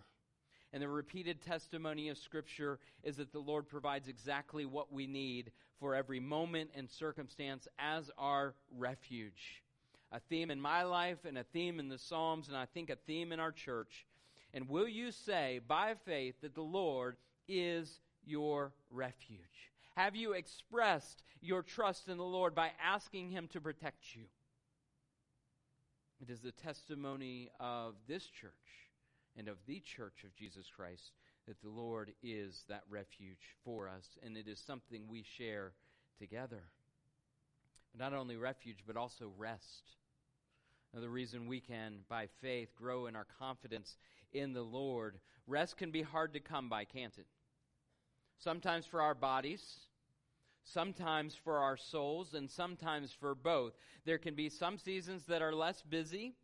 And 0.71 0.83
the 0.83 0.89
repeated 0.89 1.41
testimony 1.41 2.11
of 2.11 2.19
Scripture 2.19 2.79
is 3.03 3.17
that 3.17 3.33
the 3.33 3.39
Lord 3.39 3.67
provides 3.67 4.09
exactly 4.09 4.67
what 4.67 4.93
we 4.93 5.07
need 5.07 5.51
for 5.81 5.95
every 5.95 6.21
moment 6.21 6.73
and 6.77 6.91
circumstance 6.91 7.69
as 7.79 8.11
our 8.19 8.55
refuge. 8.77 9.63
A 10.13 10.21
theme 10.21 10.51
in 10.51 10.61
my 10.61 10.83
life 10.83 11.25
and 11.27 11.39
a 11.39 11.45
theme 11.45 11.81
in 11.81 11.89
the 11.89 11.99
Psalms, 11.99 12.49
and 12.49 12.57
I 12.57 12.67
think 12.67 12.91
a 12.91 12.97
theme 13.07 13.33
in 13.33 13.41
our 13.41 13.53
church. 13.53 14.05
And 14.53 14.69
will 14.69 14.89
you 14.89 15.11
say 15.11 15.61
by 15.67 15.95
faith 16.05 16.35
that 16.43 16.55
the 16.55 16.61
Lord 16.61 17.17
is 17.49 18.01
your 18.27 18.75
refuge? 18.91 19.73
Have 19.97 20.15
you 20.15 20.33
expressed 20.33 21.23
your 21.41 21.63
trust 21.63 22.09
in 22.09 22.19
the 22.19 22.25
Lord 22.25 22.55
by 22.55 22.73
asking 22.85 23.31
Him 23.31 23.49
to 23.53 23.63
protect 23.63 24.15
you? 24.15 24.25
It 26.21 26.31
is 26.31 26.41
the 26.41 26.53
testimony 26.53 27.51
of 27.59 27.95
this 28.07 28.27
church 28.27 28.53
and 29.39 29.49
of 29.49 29.57
the 29.67 29.81
church 29.81 30.25
of 30.25 30.35
Jesus 30.35 30.67
Christ 30.75 31.13
that 31.47 31.63
the 31.63 31.71
Lord 31.71 32.13
is 32.23 32.65
that 32.69 32.83
refuge 32.91 33.55
for 33.65 33.89
us, 33.89 34.19
and 34.23 34.37
it 34.37 34.49
is 34.49 34.59
something 34.59 35.05
we 35.09 35.23
share 35.23 35.73
together. 36.19 36.65
Not 37.99 38.13
only 38.13 38.37
refuge, 38.37 38.79
but 38.87 38.97
also 38.97 39.33
rest. 39.39 39.97
Now, 40.93 41.01
the 41.01 41.09
reason 41.09 41.47
we 41.47 41.61
can, 41.61 42.01
by 42.09 42.29
faith, 42.43 42.75
grow 42.77 43.07
in 43.07 43.17
our 43.17 43.27
confidence 43.39 43.97
in 44.33 44.53
the 44.53 44.63
Lord. 44.63 45.21
Rest 45.47 45.79
can 45.79 45.91
be 45.91 46.03
hard 46.03 46.35
to 46.35 46.41
come 46.41 46.69
by, 46.69 46.85
can't 46.85 47.17
it? 47.17 47.27
Sometimes 48.39 48.87
for 48.87 49.01
our 49.01 49.15
bodies, 49.15 49.63
sometimes 50.65 51.35
for 51.35 51.59
our 51.59 51.77
souls, 51.77 52.35
and 52.35 52.51
sometimes 52.51 53.13
for 53.13 53.35
both. 53.35 53.73
There 54.05 54.19
can 54.19 54.35
be 54.35 54.49
some 54.49 54.79
seasons 54.79 55.25
that 55.27 55.43
are 55.43 55.55
less 55.55 55.83
busy 55.83 56.35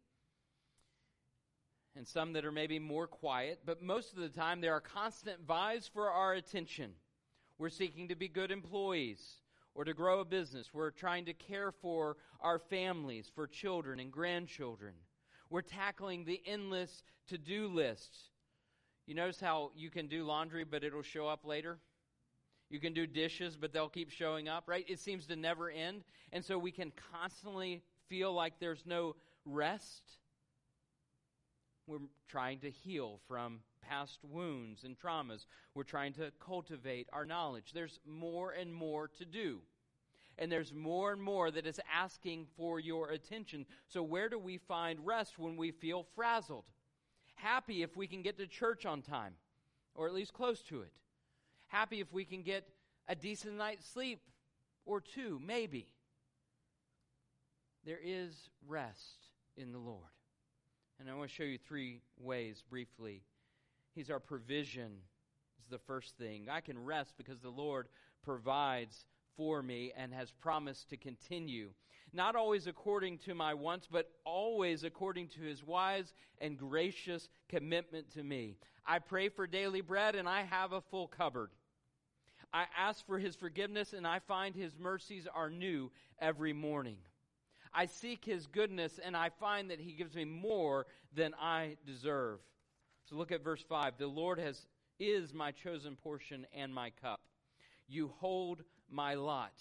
and 1.94 2.06
some 2.06 2.32
that 2.32 2.44
are 2.44 2.52
maybe 2.52 2.78
more 2.78 3.06
quiet, 3.06 3.60
but 3.66 3.82
most 3.82 4.14
of 4.14 4.20
the 4.20 4.28
time 4.28 4.60
there 4.60 4.72
are 4.72 4.80
constant 4.80 5.40
vies 5.46 5.90
for 5.92 6.10
our 6.10 6.32
attention. 6.32 6.92
We're 7.58 7.68
seeking 7.68 8.08
to 8.08 8.16
be 8.16 8.28
good 8.28 8.50
employees 8.50 9.20
or 9.74 9.84
to 9.84 9.94
grow 9.94 10.20
a 10.20 10.24
business. 10.24 10.70
We're 10.72 10.90
trying 10.90 11.26
to 11.26 11.34
care 11.34 11.70
for 11.70 12.16
our 12.40 12.58
families, 12.58 13.30
for 13.34 13.46
children 13.46 14.00
and 14.00 14.10
grandchildren. 14.10 14.94
We're 15.50 15.62
tackling 15.62 16.24
the 16.24 16.40
endless 16.46 17.02
to 17.28 17.36
do 17.36 17.68
list. 17.68 18.16
You 19.06 19.14
notice 19.14 19.40
how 19.40 19.70
you 19.74 19.90
can 19.90 20.06
do 20.06 20.24
laundry, 20.24 20.64
but 20.64 20.84
it'll 20.84 21.02
show 21.02 21.26
up 21.26 21.44
later? 21.44 21.78
You 22.70 22.80
can 22.80 22.94
do 22.94 23.06
dishes, 23.06 23.56
but 23.56 23.72
they'll 23.72 23.88
keep 23.88 24.10
showing 24.10 24.48
up, 24.48 24.64
right? 24.66 24.84
It 24.88 24.98
seems 24.98 25.26
to 25.26 25.36
never 25.36 25.68
end. 25.70 26.04
And 26.32 26.44
so 26.44 26.56
we 26.58 26.70
can 26.70 26.92
constantly 27.12 27.82
feel 28.08 28.32
like 28.32 28.54
there's 28.60 28.84
no 28.86 29.16
rest. 29.44 30.02
We're 31.86 31.98
trying 32.28 32.60
to 32.60 32.70
heal 32.70 33.20
from 33.28 33.60
past 33.82 34.20
wounds 34.22 34.84
and 34.84 34.96
traumas. 34.98 35.44
We're 35.74 35.82
trying 35.82 36.14
to 36.14 36.32
cultivate 36.40 37.08
our 37.12 37.26
knowledge. 37.26 37.72
There's 37.74 37.98
more 38.06 38.52
and 38.52 38.72
more 38.72 39.08
to 39.18 39.24
do. 39.24 39.60
And 40.38 40.50
there's 40.50 40.72
more 40.72 41.12
and 41.12 41.20
more 41.20 41.50
that 41.50 41.66
is 41.66 41.80
asking 41.92 42.46
for 42.56 42.80
your 42.80 43.10
attention. 43.10 43.66
So, 43.88 44.02
where 44.02 44.30
do 44.30 44.38
we 44.38 44.56
find 44.56 45.04
rest 45.04 45.38
when 45.38 45.56
we 45.56 45.72
feel 45.72 46.06
frazzled? 46.14 46.64
Happy 47.42 47.82
if 47.82 47.96
we 47.96 48.06
can 48.06 48.22
get 48.22 48.38
to 48.38 48.46
church 48.46 48.86
on 48.86 49.02
time, 49.02 49.34
or 49.96 50.06
at 50.06 50.14
least 50.14 50.32
close 50.32 50.60
to 50.60 50.82
it. 50.82 50.92
Happy 51.66 51.98
if 51.98 52.12
we 52.12 52.24
can 52.24 52.42
get 52.42 52.68
a 53.08 53.16
decent 53.16 53.56
night's 53.56 53.84
sleep, 53.88 54.20
or 54.86 55.00
two, 55.00 55.40
maybe. 55.44 55.88
There 57.84 57.98
is 58.00 58.48
rest 58.68 59.26
in 59.56 59.72
the 59.72 59.78
Lord. 59.78 60.12
And 61.00 61.10
I 61.10 61.14
want 61.14 61.30
to 61.30 61.34
show 61.34 61.42
you 61.42 61.58
three 61.58 62.00
ways 62.20 62.62
briefly. 62.70 63.22
He's 63.92 64.08
our 64.08 64.20
provision, 64.20 64.92
is 65.60 65.68
the 65.68 65.78
first 65.78 66.16
thing. 66.16 66.46
I 66.48 66.60
can 66.60 66.84
rest 66.84 67.14
because 67.18 67.40
the 67.40 67.50
Lord 67.50 67.88
provides 68.22 69.04
for 69.36 69.64
me 69.64 69.92
and 69.96 70.14
has 70.14 70.30
promised 70.30 70.90
to 70.90 70.96
continue. 70.96 71.70
Not 72.12 72.36
always 72.36 72.66
according 72.66 73.18
to 73.18 73.34
my 73.34 73.54
wants, 73.54 73.88
but 73.90 74.10
always 74.24 74.84
according 74.84 75.28
to 75.28 75.40
his 75.40 75.64
wise 75.64 76.12
and 76.40 76.58
gracious 76.58 77.28
commitment 77.48 78.12
to 78.14 78.22
me. 78.22 78.56
I 78.86 78.98
pray 78.98 79.28
for 79.28 79.46
daily 79.46 79.80
bread 79.80 80.14
and 80.14 80.28
I 80.28 80.42
have 80.42 80.72
a 80.72 80.80
full 80.80 81.08
cupboard. 81.08 81.50
I 82.52 82.66
ask 82.76 83.06
for 83.06 83.18
his 83.18 83.34
forgiveness 83.34 83.94
and 83.94 84.06
I 84.06 84.18
find 84.18 84.54
his 84.54 84.78
mercies 84.78 85.26
are 85.32 85.48
new 85.48 85.90
every 86.20 86.52
morning. 86.52 86.98
I 87.72 87.86
seek 87.86 88.24
his 88.24 88.46
goodness 88.46 89.00
and 89.02 89.16
I 89.16 89.30
find 89.30 89.70
that 89.70 89.80
he 89.80 89.92
gives 89.92 90.14
me 90.14 90.26
more 90.26 90.86
than 91.14 91.32
I 91.40 91.76
deserve. 91.86 92.40
So 93.08 93.16
look 93.16 93.32
at 93.32 93.42
verse 93.42 93.64
5. 93.66 93.94
The 93.96 94.06
Lord 94.06 94.38
has 94.38 94.66
is 94.98 95.32
my 95.32 95.50
chosen 95.50 95.96
portion 95.96 96.46
and 96.54 96.72
my 96.72 96.90
cup. 97.02 97.20
You 97.88 98.12
hold 98.18 98.62
my 98.90 99.14
lot. 99.14 99.54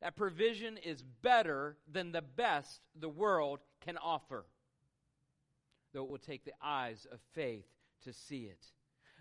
That 0.00 0.16
provision 0.16 0.76
is 0.76 1.02
better 1.02 1.76
than 1.90 2.12
the 2.12 2.22
best 2.22 2.80
the 2.98 3.08
world 3.08 3.60
can 3.80 3.96
offer, 3.96 4.44
though 5.92 6.04
it 6.04 6.10
will 6.10 6.18
take 6.18 6.44
the 6.44 6.52
eyes 6.62 7.06
of 7.10 7.18
faith 7.34 7.66
to 8.04 8.12
see 8.12 8.44
it. 8.44 8.64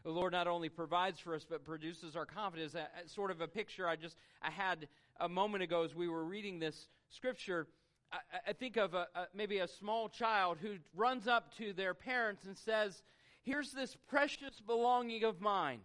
The 0.04 0.12
Lord 0.12 0.34
not 0.34 0.48
only 0.48 0.70
provides 0.70 1.20
for 1.20 1.36
us, 1.36 1.46
but 1.50 1.66
produces 1.66 2.16
our 2.16 2.26
confidence. 2.26 2.76
A, 2.76 2.88
a, 3.04 3.10
sort 3.10 3.32
of 3.32 3.42
a 3.42 3.48
picture 3.48 3.88
I 3.88 3.96
just 3.96 4.18
I 4.42 4.52
had 4.52 4.88
a 5.20 5.28
moment 5.28 5.64
ago 5.64 5.84
as 5.84 5.96
we 5.96 6.08
were 6.08 6.24
reading 6.24 6.60
this 6.60 6.88
scripture. 7.10 7.68
I, 8.12 8.20
I 8.50 8.54
think 8.54 8.78
of 8.78 8.94
a, 8.94 9.08
maybe 9.34 9.60
a 9.60 9.68
small 9.68 10.10
child 10.10 10.60
who 10.62 10.76
runs 10.96 11.28
up 11.28 11.56
to 11.58 11.74
their 11.74 11.94
parents 11.94 12.46
and 12.46 12.56
says, 12.56 13.02
"Here's 13.42 13.72
this 13.72 13.98
precious 14.08 14.62
belonging 14.66 15.24
of 15.24 15.42
mine. 15.42 15.82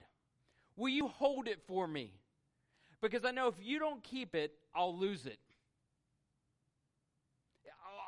Will 0.76 0.90
you 0.90 1.08
hold 1.08 1.48
it 1.48 1.62
for 1.66 1.88
me?" 1.88 2.12
Because 3.02 3.24
I 3.24 3.32
know 3.32 3.48
if 3.48 3.56
you 3.60 3.78
don't 3.80 4.02
keep 4.02 4.34
it, 4.34 4.52
I'll 4.74 4.96
lose 4.96 5.26
it. 5.26 5.38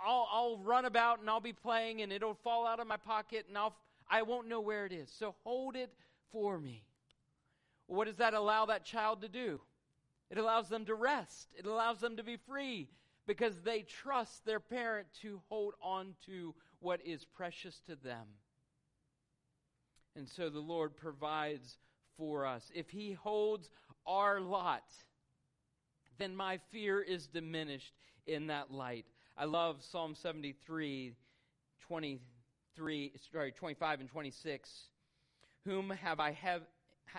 I'll, 0.07 0.28
I'll 0.30 0.59
run 0.59 0.85
about 0.85 1.20
and 1.20 1.28
I'll 1.28 1.40
be 1.40 1.52
playing 1.52 2.02
and 2.02 2.12
it'll 2.12 2.35
fall 2.35 2.66
out 2.66 2.78
of 2.78 2.87
my 2.87 2.96
pocket 2.96 3.46
and 3.48 3.59
I'll, 3.59 3.74
I 4.09 4.22
won't 4.22 4.48
know 4.48 4.61
where 4.61 4.87
it 4.87 4.92
is. 4.92 5.11
So 5.11 5.35
hold 5.42 5.76
it 5.76 5.92
for 6.30 6.59
me. 6.59 6.85
What 7.87 8.07
does 8.07 8.16
that 8.16 8.35
allow 8.35 8.66
that 8.66 8.85
child 8.85 9.22
to 9.22 9.28
do? 9.28 9.61
It 10.30 10.38
allows 10.38 10.68
them 10.68 10.85
to 10.87 10.94
rest. 10.94 11.48
It 11.57 11.66
allows 11.66 12.00
them 12.00 12.16
to 12.16 12.22
be 12.22 12.37
free 12.37 12.88
because 13.26 13.61
they 13.62 13.83
trust 13.83 14.44
their 14.44 14.61
parent 14.61 15.07
to 15.22 15.40
hold 15.48 15.74
on 15.83 16.14
to 16.26 16.54
what 16.80 17.00
is 17.04 17.24
precious 17.24 17.80
to 17.87 17.96
them. 17.96 18.26
And 20.16 20.28
so 20.28 20.50
the 20.50 20.61
Lord 20.61 20.96
provides 20.96 21.78
for 22.16 22.46
us. 22.46 22.70
If 22.74 22.90
He 22.90 23.12
holds 23.12 23.70
our 24.07 24.40
lot, 24.40 24.85
then 26.19 26.35
my 26.35 26.59
fear 26.71 27.01
is 27.01 27.27
diminished 27.27 27.95
in 28.27 28.49
that 28.49 28.71
light. 28.71 29.07
I 29.37 29.45
love 29.45 29.83
Psalm 29.83 30.14
73, 30.14 31.14
23, 31.88 33.12
sorry, 33.33 33.53
25 33.53 34.01
and 34.01 34.09
26. 34.09 34.71
Whom 35.64 35.90
have 35.90 36.21
I 36.21 36.33
have, 36.33 36.62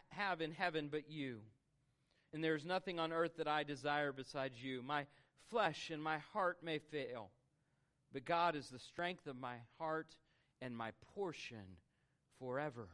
have 0.10 0.42
in 0.42 0.52
heaven 0.52 0.88
but 0.92 1.10
you? 1.10 1.40
And 2.34 2.44
there 2.44 2.56
is 2.56 2.66
nothing 2.66 3.00
on 3.00 3.12
earth 3.12 3.38
that 3.38 3.48
I 3.48 3.64
desire 3.64 4.12
besides 4.12 4.62
you. 4.62 4.82
My 4.82 5.06
flesh 5.50 5.90
and 5.90 6.02
my 6.02 6.20
heart 6.34 6.58
may 6.64 6.80
fail, 6.80 7.30
but 8.14 8.26
God 8.26 8.56
is 8.56 8.70
the 8.70 8.80
strength 8.80 9.28
of 9.28 9.38
my 9.38 9.56
heart 9.78 10.16
and 10.62 10.76
my 10.76 10.92
portion 11.14 11.78
forever. 12.40 12.88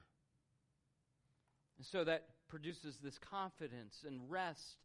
And 1.77 1.85
so 1.85 2.03
that 2.03 2.25
produces 2.51 2.97
this 3.01 3.17
confidence 3.17 4.03
and 4.05 4.19
rest 4.29 4.77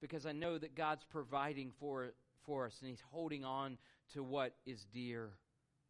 because 0.00 0.26
I 0.26 0.32
know 0.32 0.58
that 0.58 0.76
God's 0.76 1.04
providing 1.04 1.72
for, 1.80 2.12
for 2.44 2.66
us 2.66 2.76
and 2.80 2.90
He's 2.90 3.02
holding 3.10 3.44
on 3.44 3.78
to 4.12 4.22
what 4.22 4.54
is 4.66 4.86
dear 4.92 5.30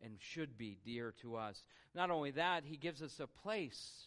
and 0.01 0.15
should 0.21 0.57
be 0.57 0.79
dear 0.85 1.13
to 1.23 1.35
us. 1.37 1.65
Not 1.95 2.11
only 2.11 2.31
that, 2.33 2.63
He 2.65 2.77
gives 2.77 3.03
us 3.03 3.19
a 3.19 3.27
place. 3.27 4.07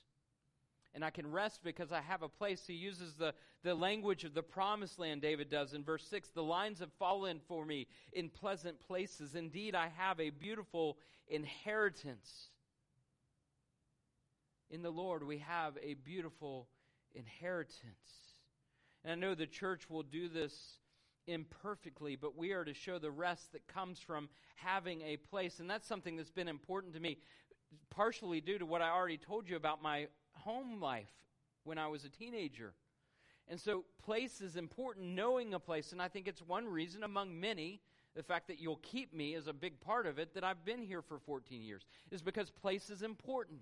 And 0.94 1.04
I 1.04 1.10
can 1.10 1.30
rest 1.30 1.60
because 1.62 1.92
I 1.92 2.00
have 2.00 2.22
a 2.22 2.30
place. 2.30 2.64
He 2.66 2.74
uses 2.74 3.16
the, 3.16 3.34
the 3.64 3.76
language 3.76 4.24
of 4.24 4.34
the 4.34 4.42
promised 4.42 4.98
land, 4.98 5.22
David 5.22 5.50
does 5.50 5.74
in 5.74 5.84
verse 5.84 6.08
6. 6.08 6.30
The 6.30 6.42
lines 6.42 6.80
have 6.80 6.94
fallen 6.98 7.42
for 7.50 7.66
me 7.66 7.88
in 8.14 8.30
pleasant 8.30 8.80
places. 8.88 9.36
Indeed, 9.36 9.76
I 9.76 9.90
have 9.98 10.22
a 10.22 10.30
beautiful 10.30 10.98
inheritance. 11.28 12.50
In 14.70 14.82
the 14.82 14.92
Lord, 14.92 15.28
we 15.28 15.40
have 15.40 15.74
a 15.84 15.96
beautiful 15.96 16.70
inheritance. 17.16 18.36
And 19.04 19.12
I 19.12 19.16
know 19.16 19.36
the 19.36 19.48
church 19.48 19.90
will 19.90 20.04
do 20.04 20.28
this 20.28 20.80
imperfectly, 21.28 22.16
but 22.16 22.38
we 22.38 22.52
are 22.52 22.64
to 22.64 22.74
show 22.74 23.00
the 23.00 23.12
rest 23.12 23.52
that 23.54 23.68
comes 23.68 24.00
from 24.00 24.30
having 24.56 25.02
a 25.02 25.18
place. 25.18 25.60
And 25.60 25.70
that's 25.70 25.88
something 25.88 26.16
that's 26.16 26.32
been 26.32 26.48
important 26.48 26.94
to 26.94 27.00
me, 27.00 27.18
partially 27.90 28.42
due 28.42 28.58
to 28.58 28.66
what 28.66 28.82
I 28.82 28.90
already 28.90 29.18
told 29.18 29.50
you 29.50 29.56
about 29.56 29.82
my 29.82 30.08
home 30.34 30.82
life 30.82 31.12
when 31.64 31.78
I 31.78 31.88
was 31.88 32.06
a 32.06 32.10
teenager. 32.10 32.74
And 33.48 33.60
so, 33.60 33.86
place 34.04 34.42
is 34.42 34.56
important, 34.56 35.08
knowing 35.08 35.54
a 35.54 35.60
place. 35.60 35.92
And 35.92 36.02
I 36.02 36.08
think 36.08 36.28
it's 36.28 36.42
one 36.42 36.68
reason 36.68 37.04
among 37.04 37.40
many, 37.40 37.80
the 38.16 38.24
fact 38.24 38.48
that 38.48 38.60
you'll 38.60 38.78
keep 38.78 39.14
me 39.14 39.36
is 39.36 39.48
a 39.48 39.54
big 39.54 39.80
part 39.82 40.08
of 40.08 40.18
it, 40.18 40.34
that 40.34 40.44
I've 40.44 40.66
been 40.66 40.82
here 40.82 41.04
for 41.04 41.20
14 41.20 41.62
years, 41.62 41.86
is 42.10 42.24
because 42.24 42.50
place 42.50 42.90
is 42.90 43.04
important. 43.04 43.60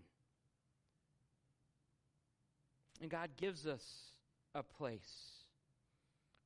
And 3.04 3.12
God 3.12 3.32
gives 3.36 3.68
us 3.68 3.84
a 4.56 4.64
place. 4.64 5.02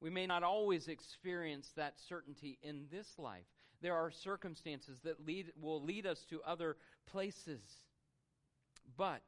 We 0.01 0.09
may 0.09 0.25
not 0.25 0.41
always 0.41 0.87
experience 0.87 1.69
that 1.75 1.93
certainty 2.09 2.57
in 2.63 2.87
this 2.91 3.05
life. 3.19 3.45
There 3.83 3.93
are 3.93 4.09
circumstances 4.09 4.97
that 5.03 5.23
lead, 5.23 5.51
will 5.61 5.83
lead 5.83 6.07
us 6.07 6.25
to 6.31 6.41
other 6.41 6.77
places. 7.05 7.61
But 8.97 9.21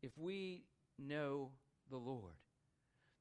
if 0.00 0.16
we 0.16 0.64
know 0.98 1.50
the 1.90 1.98
Lord, 1.98 2.36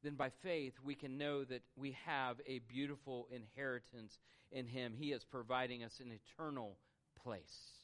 then 0.02 0.16
by 0.16 0.30
faith 0.42 0.76
we 0.82 0.96
can 0.96 1.18
know 1.18 1.44
that 1.44 1.64
we 1.76 1.98
have 2.06 2.38
a 2.48 2.60
beautiful 2.70 3.28
inheritance 3.36 4.18
in 4.50 4.66
Him. 4.66 4.94
He 4.98 5.12
is 5.12 5.26
providing 5.26 5.84
us 5.84 6.00
an 6.00 6.14
eternal 6.14 6.78
place. 7.22 7.84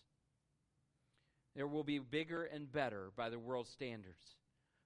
There 1.57 1.67
will 1.67 1.83
be 1.83 1.99
bigger 1.99 2.45
and 2.45 2.71
better 2.71 3.11
by 3.17 3.29
the 3.29 3.37
world's 3.37 3.71
standards. 3.71 4.23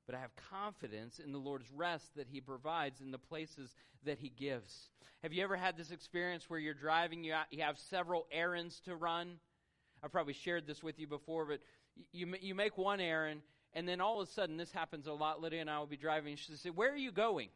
But 0.09 0.17
I 0.17 0.21
have 0.21 0.35
confidence 0.49 1.19
in 1.19 1.31
the 1.31 1.37
Lord's 1.37 1.71
rest 1.71 2.15
that 2.15 2.25
He 2.31 2.41
provides 2.41 2.99
in 2.99 3.11
the 3.11 3.19
places 3.19 3.75
that 4.05 4.17
He 4.17 4.29
gives. 4.29 4.89
Have 5.21 5.33
you 5.33 5.43
ever 5.43 5.55
had 5.55 5.77
this 5.77 5.91
experience 5.91 6.49
where 6.49 6.59
you're 6.59 6.73
driving, 6.73 7.23
you 7.23 7.35
have 7.59 7.77
several 7.77 8.25
errands 8.31 8.79
to 8.85 8.95
run? 8.95 9.35
I've 10.01 10.11
probably 10.11 10.33
shared 10.33 10.65
this 10.65 10.81
with 10.81 10.97
you 10.97 11.05
before, 11.05 11.45
but 11.45 11.59
you, 12.11 12.33
you 12.41 12.55
make 12.55 12.75
one 12.75 12.99
errand 12.99 13.41
and 13.73 13.87
then 13.87 14.01
all 14.01 14.19
of 14.19 14.27
a 14.27 14.31
sudden, 14.31 14.57
this 14.57 14.71
happens 14.71 15.05
a 15.05 15.13
lot. 15.13 15.41
Lydia 15.41 15.61
and 15.61 15.69
I 15.69 15.77
will 15.77 15.85
be 15.85 15.95
driving. 15.95 16.31
And 16.31 16.39
she'll 16.39 16.57
say, 16.57 16.71
Where 16.71 16.91
are 16.91 16.97
you 16.97 17.11
going? 17.11 17.49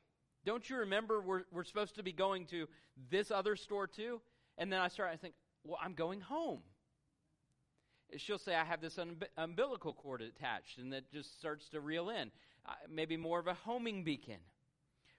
Don't 0.46 0.70
you 0.70 0.78
remember 0.78 1.22
we're, 1.22 1.46
we're 1.52 1.64
supposed 1.64 1.96
to 1.96 2.04
be 2.04 2.14
going 2.14 2.46
to 2.52 2.68
this 3.10 3.32
other 3.32 3.56
store 3.56 3.88
too? 3.88 4.22
And 4.60 4.72
then 4.72 4.80
I 4.80 4.90
start, 4.90 5.10
I 5.12 5.16
think, 5.16 5.34
Well, 5.64 5.80
I'm 5.84 5.94
going 5.94 6.22
home. 6.22 6.60
She'll 8.18 8.38
say, 8.38 8.56
I 8.56 8.64
have 8.64 8.82
this 8.82 9.00
umbilical 9.38 9.94
cord 9.94 10.22
attached, 10.22 10.78
and 10.78 10.92
that 10.94 11.12
just 11.12 11.38
starts 11.40 11.70
to 11.70 11.82
reel 11.82 12.10
in. 12.10 12.32
Uh, 12.66 12.74
maybe 12.90 13.18
more 13.18 13.40
of 13.40 13.48
a 13.48 13.54
homing 13.54 14.04
beacon, 14.04 14.40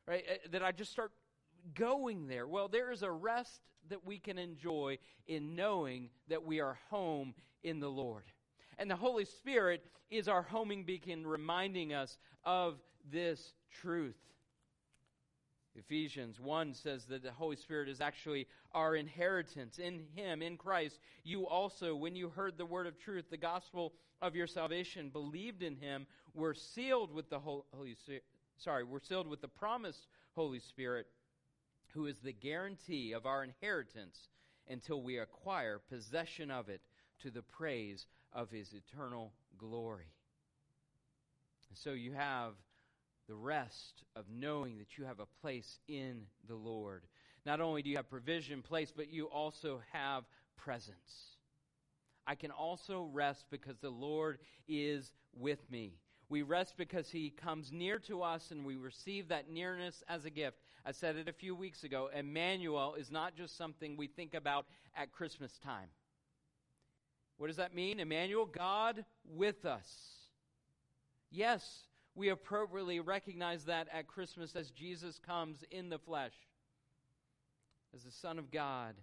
right? 0.06 0.24
Uh, 0.28 0.48
that 0.52 0.62
I 0.62 0.72
just 0.72 0.90
start 0.90 1.12
going 1.74 2.26
there. 2.26 2.46
Well, 2.46 2.68
there 2.68 2.90
is 2.90 3.02
a 3.02 3.10
rest 3.10 3.60
that 3.90 4.06
we 4.06 4.18
can 4.18 4.38
enjoy 4.38 4.98
in 5.26 5.54
knowing 5.54 6.08
that 6.28 6.42
we 6.42 6.60
are 6.60 6.78
home 6.88 7.34
in 7.62 7.80
the 7.80 7.90
Lord. 7.90 8.24
And 8.78 8.90
the 8.90 8.96
Holy 8.96 9.24
Spirit 9.24 9.84
is 10.10 10.28
our 10.28 10.42
homing 10.42 10.84
beacon, 10.84 11.26
reminding 11.26 11.92
us 11.92 12.18
of 12.44 12.76
this 13.10 13.52
truth. 13.80 14.16
Ephesians 15.76 16.38
1 16.38 16.74
says 16.74 17.04
that 17.06 17.22
the 17.22 17.32
Holy 17.32 17.56
Spirit 17.56 17.88
is 17.88 18.00
actually 18.00 18.46
our 18.72 18.94
inheritance. 18.94 19.78
In 19.78 20.04
Him, 20.14 20.40
in 20.40 20.56
Christ, 20.56 20.98
you 21.24 21.46
also, 21.46 21.96
when 21.96 22.14
you 22.14 22.28
heard 22.28 22.56
the 22.56 22.66
word 22.66 22.86
of 22.86 22.98
truth, 22.98 23.24
the 23.30 23.36
gospel 23.36 23.92
of 24.22 24.36
your 24.36 24.46
salvation, 24.46 25.10
believed 25.10 25.62
in 25.62 25.76
Him, 25.76 26.06
were 26.32 26.54
sealed 26.54 27.12
with 27.12 27.28
the 27.28 27.40
Holy 27.40 27.94
Spirit. 27.94 28.24
Sorry, 28.56 28.84
we're 28.84 29.00
sealed 29.00 29.26
with 29.26 29.40
the 29.40 29.48
promised 29.48 30.06
Holy 30.34 30.60
Spirit, 30.60 31.06
who 31.92 32.06
is 32.06 32.18
the 32.18 32.32
guarantee 32.32 33.12
of 33.12 33.26
our 33.26 33.42
inheritance 33.42 34.28
until 34.68 35.02
we 35.02 35.18
acquire 35.18 35.80
possession 35.90 36.50
of 36.50 36.68
it 36.68 36.80
to 37.20 37.30
the 37.30 37.42
praise 37.42 38.06
of 38.32 38.50
his 38.50 38.72
eternal 38.72 39.32
glory. 39.58 40.12
So 41.74 41.90
you 41.90 42.12
have 42.12 42.54
the 43.28 43.34
rest 43.34 44.04
of 44.16 44.24
knowing 44.30 44.78
that 44.78 44.98
you 44.98 45.04
have 45.04 45.20
a 45.20 45.26
place 45.40 45.78
in 45.88 46.22
the 46.48 46.54
Lord. 46.54 47.04
Not 47.46 47.60
only 47.60 47.82
do 47.82 47.90
you 47.90 47.96
have 47.96 48.08
provision 48.08 48.62
place, 48.62 48.92
but 48.94 49.12
you 49.12 49.26
also 49.26 49.80
have 49.92 50.24
presence. 50.56 51.36
I 52.26 52.34
can 52.34 52.50
also 52.50 53.08
rest 53.12 53.46
because 53.50 53.78
the 53.78 53.90
Lord 53.90 54.38
is 54.66 55.12
with 55.34 55.70
me. 55.70 55.94
We 56.28 56.42
rest 56.42 56.74
because 56.76 57.10
He 57.10 57.30
comes 57.30 57.70
near 57.70 57.98
to 58.00 58.22
us 58.22 58.50
and 58.50 58.64
we 58.64 58.76
receive 58.76 59.28
that 59.28 59.50
nearness 59.50 60.02
as 60.08 60.24
a 60.24 60.30
gift. 60.30 60.58
I 60.86 60.92
said 60.92 61.16
it 61.16 61.28
a 61.28 61.32
few 61.32 61.54
weeks 61.54 61.84
ago. 61.84 62.10
Emmanuel 62.14 62.94
is 62.94 63.10
not 63.10 63.36
just 63.36 63.56
something 63.56 63.96
we 63.96 64.06
think 64.06 64.34
about 64.34 64.66
at 64.96 65.12
Christmas 65.12 65.58
time. 65.58 65.88
What 67.36 67.48
does 67.48 67.56
that 67.56 67.74
mean? 67.74 68.00
Emmanuel, 68.00 68.46
God 68.46 69.04
with 69.24 69.64
us. 69.64 69.88
Yes, 71.30 71.84
we 72.14 72.28
appropriately 72.28 73.00
recognize 73.00 73.64
that 73.64 73.88
at 73.92 74.06
Christmas 74.06 74.54
as 74.54 74.70
Jesus 74.70 75.18
comes 75.18 75.64
in 75.70 75.88
the 75.88 75.98
flesh, 75.98 76.34
as 77.94 78.04
the 78.04 78.10
Son 78.10 78.38
of 78.38 78.50
God 78.50 78.94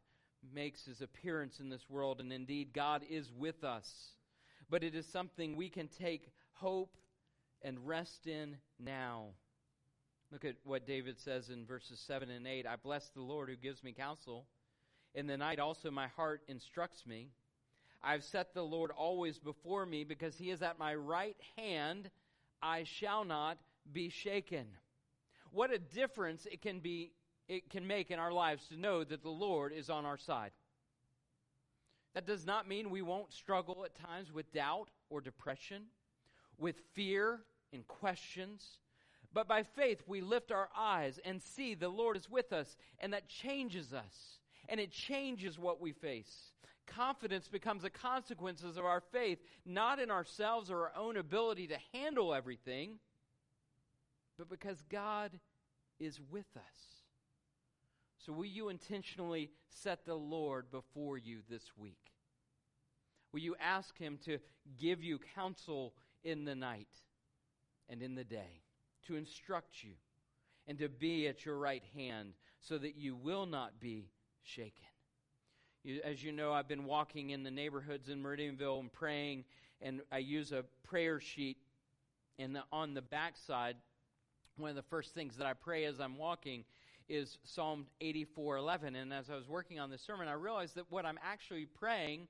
makes 0.53 0.85
his 0.85 1.01
appearance 1.01 1.59
in 1.59 1.69
this 1.69 1.89
world, 1.89 2.19
and 2.19 2.31
indeed 2.31 2.73
God 2.73 3.03
is 3.09 3.31
with 3.37 3.63
us. 3.63 3.89
But 4.69 4.83
it 4.83 4.95
is 4.95 5.05
something 5.05 5.55
we 5.55 5.69
can 5.69 5.87
take 5.87 6.31
hope 6.53 6.95
and 7.61 7.85
rest 7.85 8.27
in 8.27 8.57
now. 8.79 9.27
Look 10.31 10.45
at 10.45 10.55
what 10.63 10.87
David 10.87 11.19
says 11.19 11.49
in 11.49 11.65
verses 11.65 11.99
7 12.07 12.29
and 12.29 12.47
8 12.47 12.65
I 12.65 12.75
bless 12.77 13.09
the 13.09 13.21
Lord 13.21 13.49
who 13.49 13.55
gives 13.55 13.83
me 13.83 13.91
counsel. 13.91 14.45
In 15.13 15.27
the 15.27 15.37
night 15.37 15.59
also 15.59 15.91
my 15.91 16.07
heart 16.07 16.41
instructs 16.47 17.05
me. 17.05 17.31
I've 18.01 18.23
set 18.23 18.53
the 18.53 18.63
Lord 18.63 18.91
always 18.91 19.37
before 19.37 19.85
me 19.85 20.05
because 20.05 20.37
he 20.37 20.49
is 20.49 20.61
at 20.61 20.79
my 20.79 20.95
right 20.95 21.35
hand. 21.57 22.09
I 22.61 22.83
shall 22.83 23.23
not 23.23 23.57
be 23.91 24.09
shaken. 24.09 24.65
What 25.51 25.71
a 25.71 25.79
difference 25.79 26.45
it 26.45 26.61
can 26.61 26.79
be 26.79 27.11
it 27.47 27.69
can 27.69 27.85
make 27.85 28.11
in 28.11 28.19
our 28.19 28.31
lives 28.31 28.67
to 28.69 28.77
know 28.77 29.03
that 29.03 29.23
the 29.23 29.29
Lord 29.29 29.73
is 29.73 29.89
on 29.89 30.05
our 30.05 30.17
side. 30.17 30.51
That 32.13 32.25
does 32.25 32.45
not 32.45 32.67
mean 32.67 32.89
we 32.89 33.01
won't 33.01 33.33
struggle 33.33 33.83
at 33.83 33.95
times 33.95 34.31
with 34.31 34.53
doubt 34.53 34.89
or 35.09 35.19
depression, 35.19 35.83
with 36.57 36.79
fear 36.93 37.41
and 37.73 37.85
questions. 37.87 38.79
But 39.33 39.49
by 39.49 39.63
faith, 39.63 40.01
we 40.07 40.21
lift 40.21 40.51
our 40.51 40.69
eyes 40.77 41.19
and 41.25 41.41
see 41.41 41.73
the 41.73 41.89
Lord 41.89 42.15
is 42.15 42.29
with 42.29 42.53
us, 42.53 42.77
and 42.99 43.11
that 43.11 43.27
changes 43.27 43.91
us, 43.91 44.39
and 44.69 44.79
it 44.79 44.91
changes 44.91 45.59
what 45.59 45.81
we 45.81 45.91
face 45.91 46.51
confidence 46.87 47.47
becomes 47.47 47.83
a 47.83 47.89
consequence 47.89 48.63
of 48.63 48.77
our 48.77 49.01
faith, 49.11 49.39
not 49.65 49.99
in 49.99 50.11
ourselves 50.11 50.69
or 50.69 50.87
our 50.87 50.93
own 50.95 51.17
ability 51.17 51.67
to 51.67 51.77
handle 51.93 52.33
everything, 52.33 52.99
but 54.37 54.49
because 54.49 54.81
God 54.89 55.39
is 55.99 56.19
with 56.31 56.47
us. 56.55 57.01
So, 58.25 58.33
will 58.33 58.45
you 58.45 58.69
intentionally 58.69 59.49
set 59.69 60.05
the 60.05 60.15
Lord 60.15 60.69
before 60.71 61.17
you 61.17 61.39
this 61.49 61.71
week? 61.77 62.11
Will 63.31 63.39
you 63.39 63.55
ask 63.59 63.97
Him 63.97 64.19
to 64.25 64.37
give 64.79 65.03
you 65.03 65.19
counsel 65.35 65.93
in 66.23 66.45
the 66.45 66.55
night 66.55 66.89
and 67.89 68.01
in 68.01 68.15
the 68.15 68.23
day, 68.23 68.61
to 69.07 69.15
instruct 69.15 69.83
you, 69.83 69.93
and 70.67 70.77
to 70.77 70.87
be 70.87 71.27
at 71.27 71.45
your 71.45 71.57
right 71.57 71.83
hand 71.95 72.33
so 72.59 72.77
that 72.77 72.95
you 72.95 73.15
will 73.15 73.45
not 73.45 73.79
be 73.79 74.11
shaken? 74.43 74.90
As 76.03 76.23
you 76.23 76.31
know, 76.31 76.53
I've 76.53 76.67
been 76.67 76.85
walking 76.85 77.31
in 77.31 77.41
the 77.41 77.49
neighborhoods 77.49 78.09
in 78.09 78.21
Meridianville 78.21 78.79
and 78.79 78.93
praying, 78.93 79.45
and 79.81 80.01
I 80.11 80.19
use 80.19 80.51
a 80.51 80.63
prayer 80.83 81.19
sheet. 81.19 81.57
And 82.37 82.55
the, 82.55 82.63
on 82.71 82.93
the 82.93 83.01
backside, 83.01 83.77
one 84.57 84.69
of 84.69 84.75
the 84.75 84.83
first 84.83 85.15
things 85.15 85.37
that 85.37 85.47
I 85.47 85.53
pray 85.53 85.85
as 85.85 85.99
I'm 85.99 86.19
walking 86.19 86.65
is 87.09 87.39
Psalm 87.43 87.87
84:11. 87.99 88.95
And 88.95 89.11
as 89.11 89.31
I 89.31 89.35
was 89.35 89.47
working 89.47 89.79
on 89.79 89.89
this 89.89 90.03
sermon, 90.03 90.27
I 90.27 90.33
realized 90.33 90.75
that 90.75 90.85
what 90.91 91.03
I'm 91.03 91.19
actually 91.23 91.65
praying, 91.65 92.27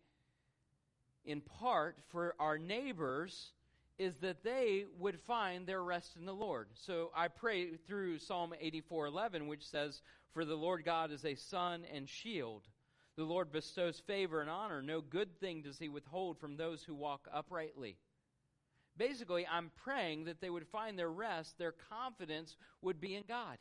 in 1.26 1.42
part 1.42 1.98
for 2.08 2.36
our 2.40 2.58
neighbors, 2.58 3.52
is 4.00 4.16
that 4.22 4.44
they 4.44 4.86
would 4.98 5.20
find 5.20 5.68
their 5.68 5.84
rest 5.84 6.16
in 6.16 6.26
the 6.26 6.34
Lord. 6.34 6.70
So 6.74 7.12
I 7.14 7.28
pray 7.28 7.76
through 7.76 8.20
Psalm 8.20 8.54
84:11, 8.62 9.48
which 9.48 9.68
says, 9.68 10.02
"For 10.32 10.46
the 10.46 10.56
Lord 10.56 10.86
God 10.86 11.12
is 11.12 11.26
a 11.26 11.36
sun 11.36 11.84
and 11.92 12.08
shield." 12.08 12.70
The 13.18 13.24
Lord 13.24 13.52
bestows 13.52 14.02
favor 14.08 14.42
and 14.42 14.50
honor. 14.50 14.82
No 14.82 15.02
good 15.02 15.40
thing 15.40 15.62
does 15.62 15.78
he 15.78 15.90
withhold 15.90 16.40
from 16.40 16.56
those 16.56 16.84
who 16.84 16.96
walk 16.96 17.28
uprightly. 17.34 17.98
Basically, 18.98 19.46
I'm 19.48 19.72
praying 19.84 20.26
that 20.26 20.42
they 20.42 20.50
would 20.50 20.68
find 20.68 20.98
their 20.98 21.12
rest, 21.12 21.58
their 21.58 21.74
confidence 21.90 22.56
would 22.82 23.00
be 23.00 23.16
in 23.16 23.24
God. 23.28 23.58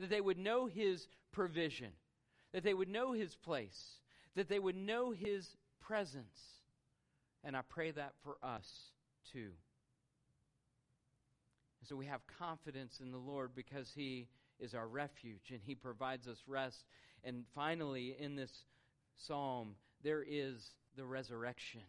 That 0.00 0.10
they 0.10 0.20
would 0.20 0.38
know 0.38 0.66
his 0.66 1.06
provision, 1.32 1.92
that 2.52 2.64
they 2.64 2.74
would 2.74 2.88
know 2.88 3.12
his 3.12 3.34
place, 3.36 3.98
that 4.34 4.48
they 4.48 4.58
would 4.58 4.76
know 4.76 5.12
his 5.12 5.56
presence. 5.80 6.38
And 7.42 7.56
I 7.56 7.60
pray 7.68 7.90
that 7.92 8.12
for 8.22 8.36
us 8.42 8.66
too. 9.32 9.50
So 11.88 11.96
we 11.96 12.06
have 12.06 12.20
confidence 12.38 13.00
in 13.00 13.10
the 13.10 13.18
Lord 13.18 13.54
because 13.54 13.92
he 13.94 14.28
is 14.58 14.74
our 14.74 14.88
refuge 14.88 15.50
and 15.50 15.60
he 15.62 15.74
provides 15.74 16.26
us 16.26 16.38
rest 16.46 16.84
and 17.24 17.44
finally, 17.54 18.16
in 18.18 18.36
this 18.36 18.64
psalm, 19.16 19.74
there 20.02 20.24
is 20.26 20.70
the 20.96 21.04
resurrection 21.04 21.80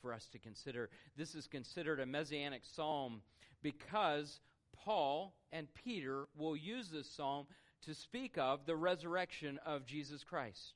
for 0.00 0.12
us 0.12 0.28
to 0.32 0.38
consider. 0.38 0.90
This 1.16 1.34
is 1.34 1.46
considered 1.46 2.00
a 2.00 2.06
messianic 2.06 2.62
psalm 2.64 3.22
because 3.62 4.40
Paul 4.72 5.34
and 5.52 5.66
Peter 5.74 6.28
will 6.36 6.56
use 6.56 6.90
this 6.90 7.10
psalm 7.10 7.46
to 7.86 7.94
speak 7.94 8.38
of 8.38 8.66
the 8.66 8.76
resurrection 8.76 9.58
of 9.64 9.86
Jesus 9.86 10.24
Christ. 10.24 10.74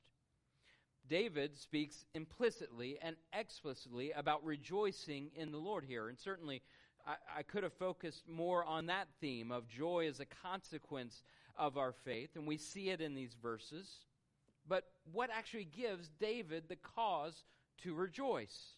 David 1.07 1.57
speaks 1.57 2.05
implicitly 2.13 2.99
and 3.01 3.15
explicitly 3.33 4.11
about 4.11 4.45
rejoicing 4.45 5.31
in 5.35 5.51
the 5.51 5.57
Lord 5.57 5.83
here. 5.85 6.09
And 6.09 6.19
certainly, 6.19 6.61
I, 7.35 7.43
could 7.43 7.63
have 7.63 7.73
focused 7.73 8.27
more 8.27 8.63
on 8.63 8.85
that 8.87 9.07
theme 9.19 9.51
of 9.51 9.67
joy 9.67 10.07
as 10.07 10.19
a 10.19 10.25
consequence 10.25 11.23
of 11.57 11.77
our 11.77 11.91
faith, 11.91 12.35
and 12.35 12.45
we 12.45 12.57
see 12.57 12.89
it 12.89 13.01
in 13.01 13.15
these 13.15 13.35
verses. 13.41 14.05
But 14.69 14.85
what 15.11 15.31
actually 15.33 15.65
gives 15.65 16.09
David 16.19 16.65
the 16.69 16.77
cause 16.77 17.43
to 17.79 17.95
rejoice? 17.95 18.75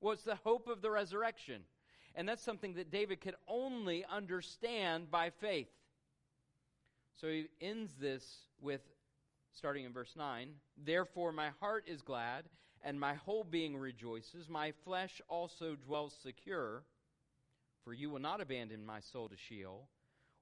Well, 0.00 0.14
it's 0.14 0.24
the 0.24 0.34
hope 0.34 0.66
of 0.66 0.80
the 0.80 0.90
resurrection. 0.90 1.62
And 2.14 2.28
that's 2.28 2.42
something 2.42 2.74
that 2.74 2.90
David 2.90 3.20
could 3.20 3.36
only 3.46 4.04
understand 4.10 5.10
by 5.10 5.30
faith. 5.30 5.68
So 7.20 7.28
he 7.28 7.48
ends 7.60 7.92
this 8.00 8.24
with, 8.60 8.80
starting 9.52 9.84
in 9.84 9.92
verse 9.92 10.14
9 10.16 10.48
Therefore 10.82 11.32
my 11.32 11.50
heart 11.60 11.84
is 11.86 12.00
glad, 12.00 12.46
and 12.82 12.98
my 12.98 13.14
whole 13.14 13.44
being 13.44 13.76
rejoices. 13.76 14.48
My 14.48 14.72
flesh 14.84 15.20
also 15.28 15.76
dwells 15.76 16.16
secure, 16.22 16.82
for 17.84 17.92
you 17.92 18.08
will 18.08 18.20
not 18.20 18.40
abandon 18.40 18.84
my 18.86 19.00
soul 19.00 19.28
to 19.28 19.36
Sheol, 19.36 19.86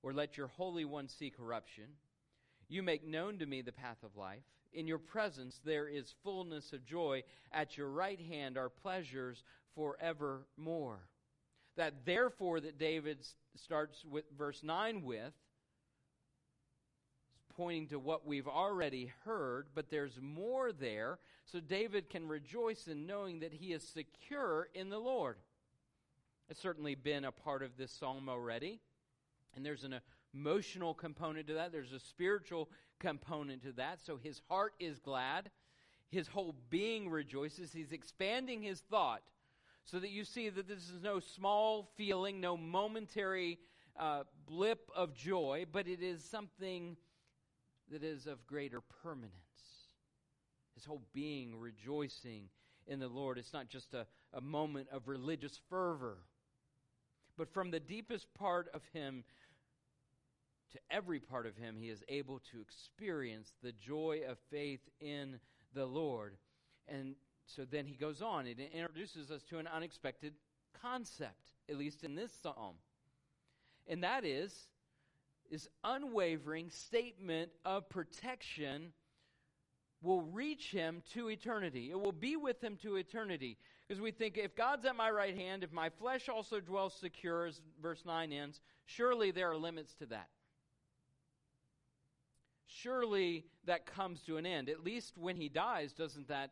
or 0.03 0.13
let 0.13 0.37
your 0.37 0.47
Holy 0.47 0.85
One 0.85 1.09
see 1.09 1.31
corruption. 1.31 1.87
You 2.69 2.83
make 2.85 3.05
known 3.05 3.39
to 3.39 3.47
me 3.47 3.61
the 3.63 3.73
path 3.73 3.99
of 4.05 4.17
life. 4.17 4.45
In 4.73 4.87
your 4.87 4.99
presence 4.99 5.61
there 5.65 5.89
is 5.89 6.15
fullness 6.23 6.73
of 6.73 6.85
joy. 6.85 7.25
At 7.53 7.77
your 7.77 7.89
right 7.89 8.21
hand 8.21 8.57
are 8.57 8.69
pleasures 8.69 9.43
forevermore. 9.75 11.01
That 11.77 12.05
therefore 12.05 12.61
that 12.61 12.79
David 12.79 13.19
starts 13.55 14.05
with 14.05 14.25
verse 14.37 14.63
9 14.63 15.03
with 15.03 15.33
pointing 17.59 17.89
to 17.89 17.99
what 17.99 18.25
we've 18.25 18.47
already 18.47 19.13
heard, 19.25 19.67
but 19.75 19.91
there's 19.91 20.21
more 20.23 20.71
there. 20.71 21.19
So 21.45 21.59
David 21.59 22.09
can 22.09 22.29
rejoice 22.29 22.87
in 22.87 23.05
knowing 23.05 23.41
that 23.41 23.53
he 23.53 23.73
is 23.73 23.83
secure 23.83 24.69
in 24.75 24.91
the 24.91 25.01
Lord. 25.01 25.39
It's 26.49 26.61
certainly 26.61 26.95
been 26.95 27.25
a 27.25 27.33
part 27.33 27.65
of 27.65 27.77
this 27.77 27.91
psalm 27.91 28.29
already. 28.29 28.81
And 29.57 29.67
there's 29.67 29.83
an 29.83 29.97
emotional 30.35 30.95
component 30.95 31.47
to 31.49 31.55
that, 31.55 31.73
there's 31.73 31.93
a 31.93 32.01
spiritual 32.01 32.69
component 32.99 33.63
to 33.63 33.73
that. 33.73 34.01
So 34.05 34.17
his 34.17 34.41
heart 34.49 34.75
is 34.79 34.99
glad, 34.99 35.51
his 36.11 36.29
whole 36.29 36.55
being 36.71 37.09
rejoices. 37.11 37.73
He's 37.73 37.93
expanding 37.93 38.63
his 38.63 38.81
thought 38.81 39.23
so 39.85 39.99
that 39.99 40.11
you 40.11 40.25
see 40.25 40.49
that 40.49 40.69
this 40.69 40.91
is 40.91 41.03
no 41.03 41.19
small 41.21 41.91
feeling, 41.97 42.41
no 42.41 42.57
momentary 42.57 43.59
uh, 43.99 44.25
blip 44.47 44.91
of 44.95 45.15
joy, 45.15 45.65
but 45.71 45.89
it 45.89 46.03
is 46.03 46.23
something 46.23 46.97
that 47.91 48.05
is 48.05 48.27
of 48.27 48.47
greater 48.47 48.83
permanence. 49.03 49.33
His 50.75 50.85
whole 50.85 51.03
being 51.13 51.59
rejoicing 51.59 52.49
in 52.87 53.01
the 53.01 53.09
Lord. 53.09 53.39
It's 53.39 53.53
not 53.53 53.69
just 53.69 53.95
a, 53.95 54.07
a 54.33 54.41
moment 54.41 54.89
of 54.93 55.09
religious 55.09 55.59
fervor, 55.69 56.19
but 57.37 57.53
from 57.53 57.71
the 57.71 57.81
deepest 57.81 58.33
part 58.35 58.69
of 58.75 58.83
him 58.93 59.25
to 60.73 60.79
every 60.91 61.21
part 61.21 61.47
of 61.47 61.57
him, 61.57 61.77
he 61.77 61.89
is 61.89 62.03
able 62.09 62.41
to 62.53 62.61
experience 62.61 63.53
the 63.63 63.73
joy 63.73 64.23
of 64.29 64.39
faith 64.51 64.81
in 65.01 65.39
the 65.75 65.87
Lord. 65.87 66.37
And 66.89 67.15
so 67.47 67.65
then 67.65 67.87
he 67.87 67.95
goes 67.95 68.23
on, 68.23 68.47
it 68.47 68.59
introduces 68.73 69.31
us 69.31 69.43
to 69.45 69.59
an 69.59 69.67
unexpected 69.67 70.35
concept, 70.83 71.53
at 71.69 71.79
least 71.79 72.05
in 72.05 72.15
this 72.15 72.33
psalm. 72.43 72.75
And 73.87 74.03
that 74.05 74.25
is 74.25 74.69
this 75.51 75.69
unwavering 75.83 76.69
statement 76.71 77.51
of 77.65 77.89
protection 77.89 78.93
will 80.03 80.21
reach 80.21 80.71
him 80.71 81.03
to 81.15 81.29
eternity. 81.29 81.91
It 81.91 81.99
will 81.99 82.13
be 82.13 82.37
with 82.37 82.63
him 82.63 82.77
to 82.83 82.97
eternity. 82.97 83.57
Because 83.87 84.01
we 84.01 84.11
think, 84.11 84.37
if 84.37 84.55
God's 84.55 84.85
at 84.85 84.95
my 84.95 85.11
right 85.11 85.35
hand, 85.35 85.65
if 85.65 85.73
my 85.73 85.89
flesh 85.89 86.29
also 86.29 86.61
dwells 86.61 86.95
secure, 86.95 87.47
as 87.47 87.61
verse 87.83 88.05
9 88.05 88.33
ends, 88.33 88.61
surely 88.85 89.31
there 89.31 89.51
are 89.51 89.57
limits 89.57 89.95
to 89.95 90.07
that. 90.07 90.29
Surely 92.69 93.47
that 93.65 93.87
comes 93.87 94.21
to 94.23 94.37
an 94.37 94.47
end. 94.47 94.69
At 94.69 94.85
least 94.85 95.17
when 95.17 95.37
he 95.37 95.49
dies, 95.49 95.93
doesn't 95.93 96.29
that 96.29 96.51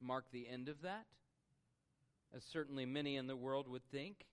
mark 0.00 0.24
the 0.30 0.48
end 0.48 0.68
of 0.68 0.82
that? 0.82 1.06
As 2.34 2.44
certainly 2.44 2.86
many 2.86 3.16
in 3.16 3.26
the 3.26 3.36
world 3.36 3.68
would 3.68 3.84
think, 3.90 4.26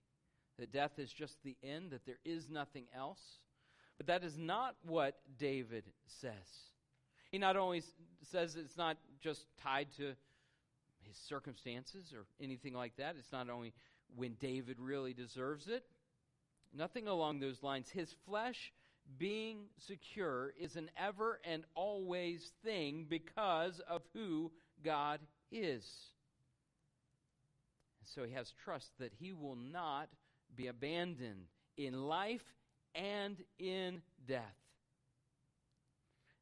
that 0.58 0.72
death 0.72 0.98
is 0.98 1.12
just 1.12 1.42
the 1.42 1.56
end, 1.62 1.90
that 1.90 2.06
there 2.06 2.20
is 2.24 2.48
nothing 2.48 2.84
else. 2.96 3.20
But 3.96 4.06
that 4.06 4.22
is 4.24 4.38
not 4.38 4.76
what 4.86 5.16
David 5.38 5.84
says. 6.06 6.70
He 7.30 7.38
not 7.38 7.56
only 7.56 7.82
says 8.22 8.54
it's 8.54 8.76
not 8.76 8.96
just 9.20 9.46
tied 9.60 9.88
to 9.96 10.14
his 11.02 11.16
circumstances 11.16 12.12
or 12.12 12.26
anything 12.40 12.74
like 12.74 12.96
that, 12.96 13.16
it's 13.18 13.32
not 13.32 13.50
only 13.50 13.72
when 14.14 14.34
David 14.34 14.78
really 14.78 15.14
deserves 15.14 15.66
it, 15.66 15.84
nothing 16.72 17.08
along 17.08 17.40
those 17.40 17.62
lines. 17.62 17.90
His 17.90 18.14
flesh 18.26 18.72
being 19.18 19.66
secure 19.86 20.52
is 20.60 20.76
an 20.76 20.90
ever 20.96 21.40
and 21.44 21.64
always 21.74 22.52
thing 22.64 23.06
because 23.08 23.80
of 23.88 24.02
who 24.12 24.50
God 24.84 25.20
is. 25.50 25.84
So 28.14 28.24
he 28.24 28.32
has 28.32 28.52
trust 28.64 28.90
that 28.98 29.12
he 29.18 29.32
will 29.32 29.56
not 29.56 30.08
be 30.56 30.66
abandoned 30.66 31.46
in 31.76 31.94
life 31.94 32.44
and 32.94 33.36
in 33.58 34.02
death. 34.26 34.63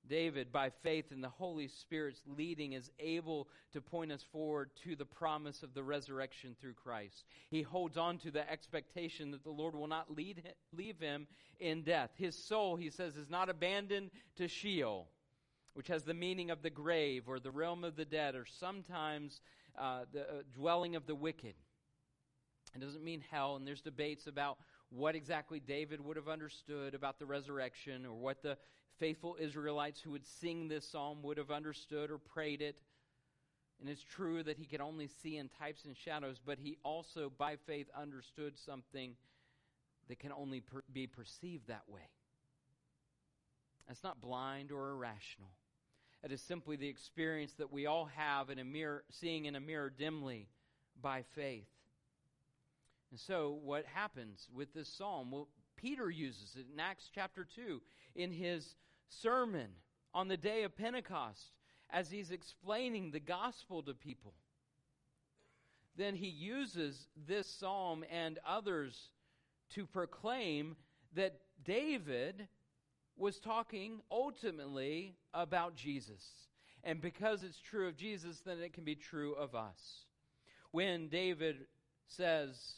David, 0.09 0.53
by 0.53 0.71
faith 0.83 1.13
in 1.13 1.21
the 1.21 1.29
Holy 1.29 1.69
Spirit's 1.69 2.23
leading, 2.27 2.73
is 2.73 2.91
able 2.99 3.49
to 3.73 3.81
point 3.81 4.13
us 4.13 4.25
forward 4.33 4.71
to 4.85 4.97
the 4.97 5.05
promise 5.05 5.63
of 5.63 5.75
the 5.75 5.83
resurrection 5.83 6.57
through 6.61 6.75
Christ. 6.75 7.25
He 7.51 7.63
holds 7.63 7.97
on 7.97 8.19
to 8.19 8.31
the 8.31 8.51
expectation 8.51 9.31
that 9.31 9.45
the 9.45 9.51
Lord 9.51 9.75
will 9.75 9.87
not 9.87 10.15
lead, 10.15 10.43
leave 10.77 10.99
him 10.99 11.27
in 11.61 11.83
death. 11.83 12.11
His 12.17 12.37
soul, 12.37 12.77
he 12.77 12.91
says, 12.91 13.17
is 13.17 13.31
not 13.31 13.49
abandoned 13.49 14.11
to 14.37 14.49
Sheol, 14.49 15.09
which 15.75 15.89
has 15.89 16.03
the 16.03 16.15
meaning 16.15 16.51
of 16.51 16.63
the 16.63 16.71
grave 16.71 17.29
or 17.29 17.39
the 17.39 17.51
realm 17.51 17.85
of 17.85 17.97
the 17.97 18.05
dead, 18.05 18.35
or 18.35 18.45
sometimes 18.45 19.41
uh, 19.79 20.01
the 20.13 20.23
uh, 20.23 20.43
dwelling 20.55 20.97
of 20.97 21.07
the 21.07 21.15
wicked. 21.15 21.55
It 22.75 22.81
doesn't 22.81 23.05
mean 23.05 23.23
hell, 23.31 23.57
and 23.57 23.67
there's 23.67 23.83
debates 23.83 24.27
about 24.27 24.59
what 24.95 25.15
exactly 25.15 25.61
David 25.61 26.01
would 26.05 26.17
have 26.17 26.29
understood 26.29 26.95
about 26.95 27.19
the 27.19 27.27
resurrection 27.27 28.05
or 28.05 28.13
what 28.13 28.43
the 28.43 28.59
faithful 28.99 29.37
Israelites 29.41 30.01
who 30.01 30.11
would 30.11 30.27
sing 30.27 30.69
this 30.69 30.87
psalm 30.87 31.23
would 31.23 31.39
have 31.39 31.51
understood 31.51 32.11
or 32.11 32.19
prayed 32.19 32.61
it. 32.61 32.77
And 33.81 33.89
it's 33.89 34.05
true 34.05 34.43
that 34.43 34.59
he 34.59 34.67
could 34.67 34.81
only 34.81 35.09
see 35.09 35.39
in 35.39 35.49
types 35.49 35.85
and 35.87 35.97
shadows, 35.97 36.41
but 36.45 36.59
he 36.59 36.77
also, 36.85 37.33
by 37.37 37.57
faith, 37.57 37.89
understood 37.99 38.57
something 38.57 39.17
that 40.09 40.19
can 40.21 40.33
only 40.33 40.61
per- 40.61 40.85
be 40.93 41.07
perceived 41.07 41.69
that 41.69 41.89
way. 41.89 42.11
That's 43.89 44.05
not 44.05 44.21
blind 44.21 44.71
or 44.71 44.91
irrational. 44.91 45.51
It 46.23 46.31
is 46.31 46.41
simply 46.41 46.77
the 46.77 46.89
experience 46.89 47.55
that 47.55 47.73
we 47.73 47.87
all 47.87 48.05
have 48.15 48.51
in 48.51 48.59
a 48.59 48.65
mirror, 48.65 49.03
seeing 49.11 49.47
in 49.47 49.57
a 49.57 49.61
mirror 49.61 49.91
dimly 49.91 50.49
by 51.01 51.23
faith. 51.35 51.67
And 53.13 53.21
so, 53.21 53.59
what 53.63 53.85
happens 53.85 54.49
with 54.55 54.73
this 54.73 54.89
psalm? 54.89 55.31
Well, 55.31 55.49
Peter 55.77 56.09
uses 56.09 56.57
it 56.57 56.65
in 56.73 56.81
Acts 56.81 57.11
chapter 57.15 57.47
2 57.55 57.83
in 58.15 58.33
his 58.33 58.75
sermon 59.11 59.69
on 60.15 60.29
the 60.29 60.39
day 60.39 60.63
of 60.63 60.75
Pentecost 60.75 61.53
as 61.91 62.11
he's 62.11 62.31
explaining 62.31 63.11
the 63.11 63.21
gospel 63.21 63.83
to 63.83 63.93
people. 63.93 64.33
Then 65.95 66.15
he 66.15 66.29
uses 66.29 67.07
this 67.29 67.47
psalm 67.47 68.03
and 68.11 68.39
others 68.47 69.11
to 69.75 69.85
proclaim 69.85 70.75
that 71.15 71.39
David 71.63 72.49
was 73.19 73.39
talking 73.39 74.01
ultimately 74.11 75.17
about 75.35 75.77
Jesus. 75.77 76.25
And 76.83 76.99
because 76.99 77.43
it's 77.43 77.61
true 77.61 77.89
of 77.89 77.97
Jesus, 77.97 78.41
then 78.41 78.61
it 78.61 78.73
can 78.73 78.85
be 78.85 78.95
true 78.95 79.35
of 79.35 79.55
us. 79.55 80.07
When 80.71 81.09
David 81.09 81.67
says, 82.07 82.73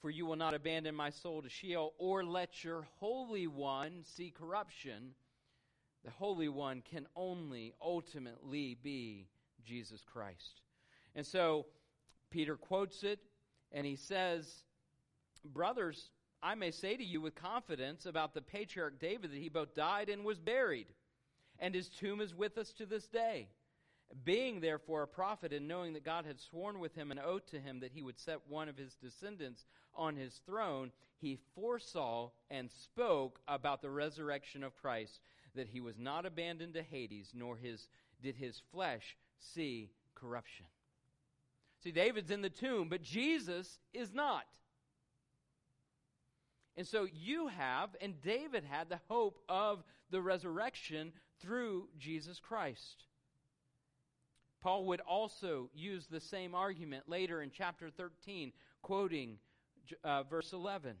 for 0.00 0.10
you 0.10 0.26
will 0.26 0.36
not 0.36 0.54
abandon 0.54 0.94
my 0.94 1.10
soul 1.10 1.42
to 1.42 1.48
Sheol, 1.48 1.94
or 1.98 2.24
let 2.24 2.62
your 2.62 2.86
Holy 2.98 3.46
One 3.46 4.02
see 4.04 4.30
corruption. 4.30 5.14
The 6.04 6.10
Holy 6.10 6.48
One 6.48 6.82
can 6.82 7.06
only 7.16 7.74
ultimately 7.82 8.76
be 8.82 9.28
Jesus 9.64 10.04
Christ. 10.04 10.60
And 11.14 11.26
so 11.26 11.66
Peter 12.30 12.56
quotes 12.56 13.02
it, 13.02 13.18
and 13.72 13.86
he 13.86 13.96
says, 13.96 14.64
Brothers, 15.44 16.10
I 16.42 16.54
may 16.54 16.70
say 16.70 16.96
to 16.96 17.04
you 17.04 17.20
with 17.20 17.34
confidence 17.34 18.06
about 18.06 18.34
the 18.34 18.42
patriarch 18.42 19.00
David 19.00 19.30
that 19.30 19.38
he 19.38 19.48
both 19.48 19.74
died 19.74 20.08
and 20.08 20.24
was 20.24 20.38
buried, 20.38 20.86
and 21.58 21.74
his 21.74 21.88
tomb 21.88 22.20
is 22.20 22.34
with 22.34 22.58
us 22.58 22.72
to 22.74 22.86
this 22.86 23.06
day. 23.06 23.48
Being 24.24 24.60
therefore 24.60 25.02
a 25.02 25.08
prophet, 25.08 25.52
and 25.52 25.66
knowing 25.66 25.92
that 25.94 26.04
God 26.04 26.24
had 26.26 26.40
sworn 26.40 26.78
with 26.78 26.94
him 26.94 27.10
an 27.10 27.18
oath 27.18 27.46
to 27.50 27.60
him 27.60 27.80
that 27.80 27.92
he 27.92 28.02
would 28.02 28.18
set 28.18 28.40
one 28.48 28.68
of 28.68 28.76
his 28.76 28.94
descendants 28.94 29.64
on 29.94 30.16
his 30.16 30.40
throne, 30.46 30.92
he 31.18 31.38
foresaw 31.54 32.30
and 32.50 32.70
spoke 32.70 33.40
about 33.48 33.82
the 33.82 33.90
resurrection 33.90 34.62
of 34.62 34.76
Christ, 34.76 35.20
that 35.54 35.68
he 35.68 35.80
was 35.80 35.98
not 35.98 36.24
abandoned 36.24 36.74
to 36.74 36.82
Hades, 36.82 37.32
nor 37.34 37.56
his, 37.56 37.88
did 38.22 38.36
his 38.36 38.62
flesh 38.72 39.16
see 39.38 39.90
corruption. 40.14 40.66
See, 41.82 41.90
David's 41.90 42.30
in 42.30 42.42
the 42.42 42.50
tomb, 42.50 42.88
but 42.88 43.02
Jesus 43.02 43.78
is 43.92 44.12
not. 44.14 44.44
And 46.76 46.86
so 46.86 47.06
you 47.12 47.48
have, 47.48 47.90
and 48.00 48.20
David 48.20 48.64
had, 48.64 48.88
the 48.88 49.00
hope 49.08 49.40
of 49.48 49.82
the 50.10 50.20
resurrection 50.20 51.12
through 51.40 51.88
Jesus 51.98 52.38
Christ. 52.38 53.04
Paul 54.66 54.86
would 54.86 55.00
also 55.02 55.70
use 55.76 56.08
the 56.10 56.18
same 56.18 56.52
argument 56.52 57.04
later 57.08 57.40
in 57.40 57.52
chapter 57.56 57.88
13, 57.88 58.50
quoting 58.82 59.38
uh, 60.02 60.24
verse 60.24 60.52
11, 60.52 60.96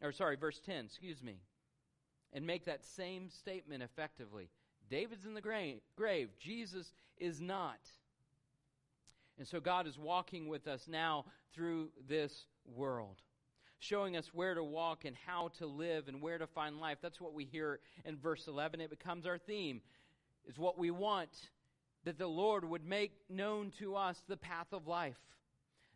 or 0.00 0.12
sorry, 0.12 0.36
verse 0.36 0.60
10, 0.64 0.84
excuse 0.84 1.20
me, 1.20 1.40
and 2.32 2.46
make 2.46 2.64
that 2.66 2.84
same 2.84 3.28
statement 3.28 3.82
effectively. 3.82 4.50
David's 4.88 5.24
in 5.24 5.34
the 5.34 5.40
grave, 5.40 5.80
grave. 5.96 6.28
Jesus 6.38 6.92
is 7.18 7.40
not. 7.40 7.80
And 9.36 9.48
so 9.48 9.58
God 9.58 9.88
is 9.88 9.98
walking 9.98 10.46
with 10.46 10.68
us 10.68 10.86
now 10.86 11.24
through 11.56 11.88
this 12.08 12.46
world, 12.72 13.16
showing 13.80 14.16
us 14.16 14.30
where 14.32 14.54
to 14.54 14.62
walk 14.62 15.06
and 15.06 15.16
how 15.26 15.50
to 15.58 15.66
live 15.66 16.06
and 16.06 16.22
where 16.22 16.38
to 16.38 16.46
find 16.46 16.78
life. 16.78 16.98
That's 17.02 17.20
what 17.20 17.34
we 17.34 17.46
hear 17.46 17.80
in 18.04 18.16
verse 18.16 18.46
11. 18.46 18.80
It 18.80 18.90
becomes 18.90 19.26
our 19.26 19.38
theme. 19.38 19.80
It's 20.46 20.56
what 20.56 20.78
we 20.78 20.92
want 20.92 21.30
that 22.04 22.18
the 22.18 22.26
Lord 22.26 22.64
would 22.64 22.84
make 22.84 23.12
known 23.28 23.72
to 23.78 23.96
us 23.96 24.22
the 24.28 24.36
path 24.36 24.72
of 24.72 24.86
life, 24.86 25.18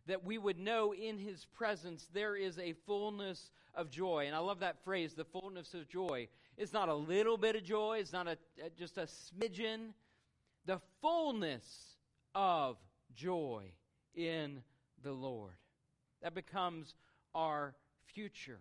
that 0.06 0.24
we 0.24 0.38
would 0.38 0.58
know 0.58 0.94
in 0.94 1.18
His 1.18 1.44
presence 1.46 2.08
there 2.12 2.36
is 2.36 2.58
a 2.58 2.74
fullness 2.86 3.50
of 3.74 3.90
joy. 3.90 4.24
And 4.26 4.34
I 4.34 4.38
love 4.38 4.60
that 4.60 4.82
phrase, 4.84 5.14
the 5.14 5.24
fullness 5.24 5.74
of 5.74 5.88
joy. 5.88 6.28
It's 6.56 6.72
not 6.72 6.88
a 6.88 6.94
little 6.94 7.36
bit 7.36 7.56
of 7.56 7.64
joy, 7.64 7.98
it's 8.00 8.12
not 8.12 8.28
a, 8.28 8.38
just 8.78 8.98
a 8.98 9.06
smidgen. 9.06 9.92
The 10.64 10.80
fullness 11.00 11.96
of 12.34 12.76
joy 13.14 13.72
in 14.14 14.62
the 15.02 15.12
Lord. 15.12 15.54
That 16.22 16.34
becomes 16.34 16.94
our 17.34 17.74
future, 18.06 18.60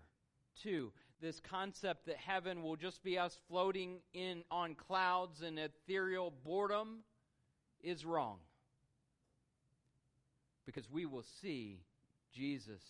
too. 0.62 0.92
This 1.22 1.40
concept 1.40 2.06
that 2.08 2.18
heaven 2.18 2.62
will 2.62 2.76
just 2.76 3.04
be 3.04 3.18
us 3.18 3.38
floating 3.48 4.00
in 4.14 4.44
on 4.52 4.76
clouds 4.76 5.42
and 5.42 5.58
ethereal 5.58 6.32
boredom 6.44 7.00
is 7.82 8.06
wrong. 8.06 8.38
Because 10.66 10.90
we 10.90 11.06
will 11.06 11.26
see 11.42 11.82
Jesus 12.34 12.82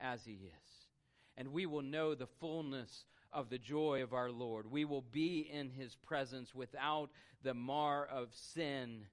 as 0.00 0.24
he 0.24 0.32
is. 0.32 0.88
And 1.36 1.52
we 1.52 1.66
will 1.66 1.82
know 1.82 2.14
the 2.14 2.28
fullness 2.40 3.04
of 3.32 3.50
the 3.50 3.58
joy 3.58 4.02
of 4.02 4.12
our 4.12 4.30
Lord. 4.30 4.70
We 4.70 4.84
will 4.84 5.04
be 5.12 5.40
in 5.40 5.70
his 5.70 5.94
presence 5.94 6.54
without 6.54 7.10
the 7.42 7.54
mar 7.54 8.06
of 8.06 8.28
sin 8.34 9.06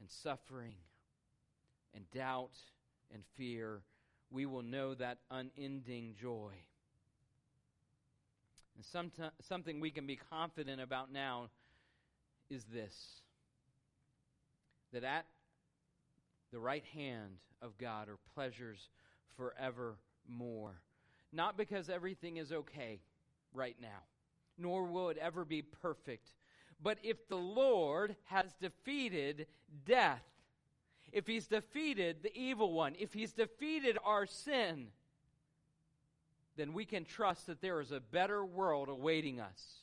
and 0.00 0.10
suffering 0.10 0.76
and 1.94 2.10
doubt 2.10 2.56
and 3.12 3.22
fear. 3.36 3.82
We 4.30 4.46
will 4.46 4.62
know 4.62 4.94
that 4.94 5.18
unending 5.30 6.14
joy. 6.20 6.52
And 8.76 9.32
something 9.40 9.80
we 9.80 9.90
can 9.90 10.06
be 10.06 10.18
confident 10.30 10.80
about 10.80 11.12
now 11.12 11.48
is 12.50 12.64
this 12.64 12.94
that 14.92 15.04
at 15.04 15.26
the 16.52 16.58
right 16.58 16.84
hand 16.94 17.38
of 17.62 17.76
God 17.78 18.08
are 18.08 18.18
pleasures 18.34 18.88
forevermore. 19.36 20.80
Not 21.32 21.56
because 21.56 21.90
everything 21.90 22.36
is 22.36 22.52
okay 22.52 23.00
right 23.52 23.76
now, 23.80 24.04
nor 24.58 24.84
will 24.84 25.08
it 25.10 25.18
ever 25.18 25.44
be 25.44 25.62
perfect, 25.62 26.32
but 26.82 26.98
if 27.02 27.28
the 27.28 27.36
Lord 27.36 28.16
has 28.24 28.54
defeated 28.60 29.46
death, 29.84 30.22
if 31.12 31.26
he's 31.26 31.46
defeated 31.46 32.22
the 32.22 32.36
evil 32.36 32.72
one, 32.72 32.94
if 32.98 33.12
he's 33.12 33.32
defeated 33.32 33.98
our 34.04 34.26
sin, 34.26 34.88
then 36.56 36.72
we 36.72 36.84
can 36.84 37.04
trust 37.04 37.46
that 37.46 37.60
there 37.60 37.80
is 37.80 37.92
a 37.92 38.00
better 38.00 38.44
world 38.44 38.88
awaiting 38.88 39.40
us. 39.40 39.80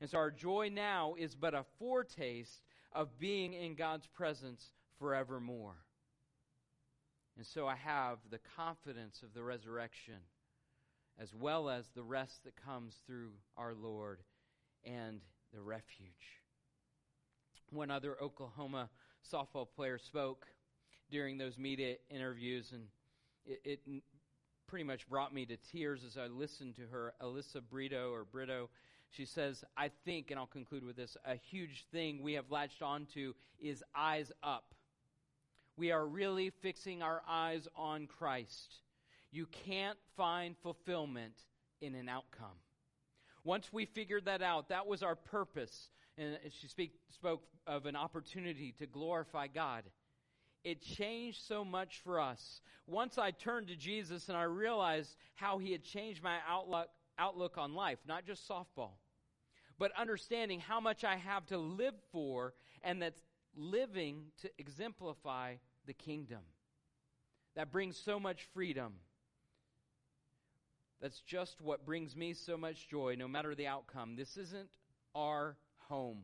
And 0.00 0.08
so 0.08 0.18
our 0.18 0.30
joy 0.30 0.70
now 0.72 1.14
is 1.18 1.34
but 1.34 1.54
a 1.54 1.64
foretaste 1.78 2.62
of 2.92 3.18
being 3.18 3.52
in 3.52 3.74
God's 3.74 4.06
presence 4.06 4.70
forevermore. 4.98 5.76
And 7.36 7.46
so 7.46 7.66
I 7.66 7.76
have 7.76 8.18
the 8.30 8.40
confidence 8.56 9.22
of 9.22 9.32
the 9.34 9.42
resurrection 9.42 10.20
as 11.20 11.34
well 11.34 11.68
as 11.68 11.86
the 11.94 12.02
rest 12.02 12.44
that 12.44 12.54
comes 12.56 12.94
through 13.06 13.30
our 13.56 13.74
Lord 13.74 14.20
and 14.84 15.20
the 15.52 15.60
refuge. 15.60 16.42
One 17.70 17.90
other 17.90 18.16
Oklahoma 18.22 18.88
softball 19.32 19.66
player 19.74 19.98
spoke 19.98 20.46
during 21.10 21.38
those 21.38 21.58
media 21.58 21.96
interviews, 22.10 22.72
and 22.72 22.84
it, 23.44 23.80
it 23.86 24.02
pretty 24.68 24.84
much 24.84 25.08
brought 25.08 25.34
me 25.34 25.46
to 25.46 25.56
tears 25.56 26.04
as 26.04 26.16
I 26.16 26.26
listened 26.26 26.76
to 26.76 26.82
her, 26.92 27.14
Alyssa 27.20 27.60
Brito 27.68 28.12
or 28.12 28.24
Brito. 28.24 28.68
She 29.10 29.24
says, 29.24 29.64
I 29.76 29.90
think, 30.04 30.30
and 30.30 30.38
I'll 30.38 30.46
conclude 30.46 30.84
with 30.84 30.96
this, 30.96 31.16
a 31.24 31.34
huge 31.34 31.86
thing 31.90 32.22
we 32.22 32.34
have 32.34 32.50
latched 32.50 32.82
onto 32.82 33.32
is 33.58 33.82
eyes 33.96 34.30
up. 34.42 34.74
We 35.76 35.90
are 35.90 36.06
really 36.06 36.50
fixing 36.50 37.02
our 37.02 37.22
eyes 37.26 37.66
on 37.74 38.06
Christ. 38.06 38.76
You 39.30 39.46
can't 39.46 39.98
find 40.16 40.54
fulfillment 40.62 41.34
in 41.80 41.94
an 41.94 42.08
outcome. 42.08 42.58
Once 43.44 43.72
we 43.72 43.86
figured 43.86 44.26
that 44.26 44.42
out, 44.42 44.68
that 44.68 44.86
was 44.86 45.02
our 45.02 45.16
purpose. 45.16 45.88
And 46.18 46.36
she 46.60 46.68
speak, 46.68 46.92
spoke 47.14 47.44
of 47.66 47.86
an 47.86 47.96
opportunity 47.96 48.74
to 48.78 48.86
glorify 48.86 49.46
God. 49.46 49.84
It 50.64 50.82
changed 50.82 51.42
so 51.46 51.64
much 51.64 52.00
for 52.04 52.20
us. 52.20 52.60
Once 52.86 53.18
I 53.18 53.30
turned 53.30 53.68
to 53.68 53.76
Jesus 53.76 54.28
and 54.28 54.36
I 54.36 54.42
realized 54.42 55.16
how 55.34 55.58
he 55.58 55.72
had 55.72 55.82
changed 55.82 56.22
my 56.22 56.38
outlook, 56.48 56.88
outlook 57.18 57.58
on 57.58 57.74
life, 57.74 57.98
not 58.06 58.26
just 58.26 58.48
softball, 58.48 58.92
but 59.78 59.92
understanding 59.98 60.60
how 60.60 60.80
much 60.80 61.04
I 61.04 61.16
have 61.16 61.46
to 61.46 61.58
live 61.58 61.94
for 62.12 62.54
and 62.82 63.00
that's 63.00 63.20
living 63.56 64.24
to 64.42 64.50
exemplify 64.58 65.54
the 65.86 65.94
kingdom. 65.94 66.40
That 67.56 67.72
brings 67.72 67.96
so 67.96 68.20
much 68.20 68.46
freedom. 68.54 68.94
That's 71.00 71.20
just 71.20 71.60
what 71.60 71.86
brings 71.86 72.16
me 72.16 72.34
so 72.34 72.56
much 72.56 72.88
joy, 72.88 73.14
no 73.16 73.28
matter 73.28 73.54
the 73.54 73.68
outcome. 73.68 74.16
This 74.16 74.36
isn't 74.36 74.68
our 75.14 75.56
home. 75.88 76.22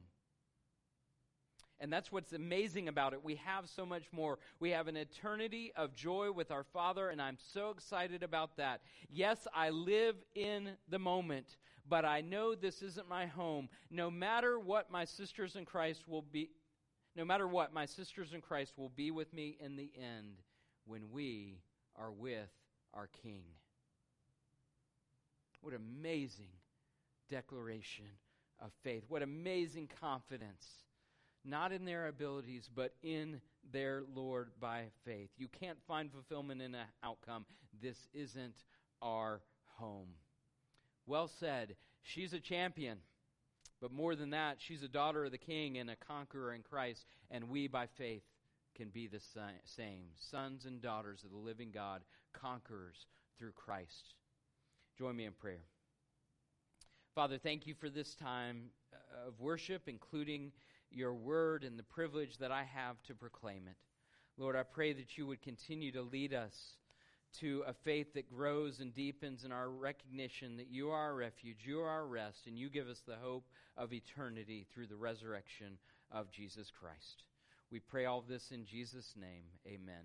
And 1.80 1.92
that's 1.92 2.12
what's 2.12 2.32
amazing 2.32 2.88
about 2.88 3.12
it. 3.12 3.24
We 3.24 3.34
have 3.36 3.68
so 3.68 3.84
much 3.84 4.04
more. 4.12 4.38
We 4.60 4.70
have 4.70 4.88
an 4.88 4.96
eternity 4.96 5.72
of 5.76 5.94
joy 5.94 6.30
with 6.30 6.50
our 6.50 6.64
Father, 6.64 7.08
and 7.10 7.20
I'm 7.20 7.36
so 7.52 7.70
excited 7.70 8.22
about 8.22 8.56
that. 8.56 8.80
Yes, 9.10 9.46
I 9.54 9.70
live 9.70 10.16
in 10.34 10.70
the 10.88 10.98
moment, 10.98 11.56
but 11.88 12.04
I 12.04 12.20
know 12.20 12.54
this 12.54 12.80
isn't 12.80 13.08
my 13.08 13.26
home. 13.26 13.68
No 13.90 14.10
matter 14.10 14.58
what 14.58 14.90
my 14.90 15.04
sisters 15.04 15.56
in 15.56 15.64
Christ 15.64 16.06
will 16.06 16.22
be, 16.22 16.50
no 17.16 17.24
matter 17.24 17.46
what, 17.46 17.72
my 17.72 17.86
sisters 17.86 18.32
in 18.32 18.40
Christ 18.40 18.72
will 18.76 18.88
be 18.88 19.10
with 19.10 19.32
me 19.32 19.56
in 19.60 19.76
the 19.76 19.90
end 19.96 20.38
when 20.86 21.10
we 21.12 21.58
are 21.96 22.10
with 22.10 22.50
our 22.92 23.08
King. 23.22 23.42
What 25.60 25.74
amazing 25.74 26.50
declaration 27.30 28.06
of 28.60 28.70
faith. 28.82 29.04
What 29.08 29.22
amazing 29.22 29.88
confidence 30.00 30.66
not 31.44 31.72
in 31.72 31.84
their 31.84 32.08
abilities, 32.08 32.68
but 32.74 32.94
in 33.02 33.40
their 33.72 34.02
Lord 34.14 34.50
by 34.60 34.84
faith. 35.04 35.30
You 35.36 35.48
can't 35.48 35.78
find 35.86 36.10
fulfillment 36.10 36.62
in 36.62 36.74
an 36.74 36.86
outcome. 37.02 37.44
This 37.82 37.98
isn't 38.12 38.54
our 39.02 39.40
home. 39.76 40.08
Well 41.06 41.30
said. 41.40 41.76
She's 42.02 42.32
a 42.32 42.40
champion. 42.40 42.98
But 43.80 43.92
more 43.92 44.14
than 44.14 44.30
that, 44.30 44.56
she's 44.58 44.82
a 44.82 44.88
daughter 44.88 45.24
of 45.24 45.32
the 45.32 45.38
king 45.38 45.78
and 45.78 45.90
a 45.90 45.96
conqueror 45.96 46.54
in 46.54 46.62
Christ, 46.62 47.04
and 47.30 47.50
we 47.50 47.66
by 47.66 47.86
faith 47.98 48.22
can 48.74 48.88
be 48.88 49.06
the 49.06 49.20
same. 49.64 50.04
Sons 50.30 50.64
and 50.64 50.80
daughters 50.80 51.22
of 51.24 51.30
the 51.30 51.36
living 51.36 51.70
God, 51.72 52.02
conquerors 52.32 53.06
through 53.38 53.52
Christ. 53.52 54.14
Join 54.98 55.16
me 55.16 55.24
in 55.24 55.32
prayer. 55.32 55.64
Father, 57.14 57.38
thank 57.38 57.66
you 57.66 57.74
for 57.74 57.88
this 57.88 58.14
time 58.14 58.70
uh, 58.92 59.28
of 59.28 59.40
worship, 59.40 59.82
including 59.86 60.50
your 60.94 61.14
word 61.14 61.64
and 61.64 61.78
the 61.78 61.82
privilege 61.82 62.38
that 62.38 62.52
I 62.52 62.64
have 62.64 63.02
to 63.04 63.14
proclaim 63.14 63.66
it. 63.68 63.76
Lord, 64.36 64.56
I 64.56 64.62
pray 64.62 64.92
that 64.92 65.16
you 65.16 65.26
would 65.26 65.42
continue 65.42 65.92
to 65.92 66.02
lead 66.02 66.34
us 66.34 66.76
to 67.40 67.64
a 67.66 67.72
faith 67.72 68.14
that 68.14 68.30
grows 68.30 68.80
and 68.80 68.94
deepens 68.94 69.44
in 69.44 69.52
our 69.52 69.70
recognition 69.70 70.56
that 70.56 70.70
you 70.70 70.90
are 70.90 71.00
our 71.00 71.14
refuge, 71.14 71.58
you 71.64 71.80
are 71.80 71.88
our 71.88 72.06
rest, 72.06 72.46
and 72.46 72.58
you 72.58 72.70
give 72.70 72.88
us 72.88 73.02
the 73.06 73.16
hope 73.16 73.46
of 73.76 73.92
eternity 73.92 74.66
through 74.72 74.86
the 74.86 74.96
resurrection 74.96 75.78
of 76.12 76.30
Jesus 76.30 76.70
Christ. 76.70 77.24
We 77.70 77.80
pray 77.80 78.04
all 78.04 78.22
this 78.26 78.50
in 78.52 78.64
Jesus' 78.64 79.14
name. 79.16 79.44
Amen. 79.66 80.04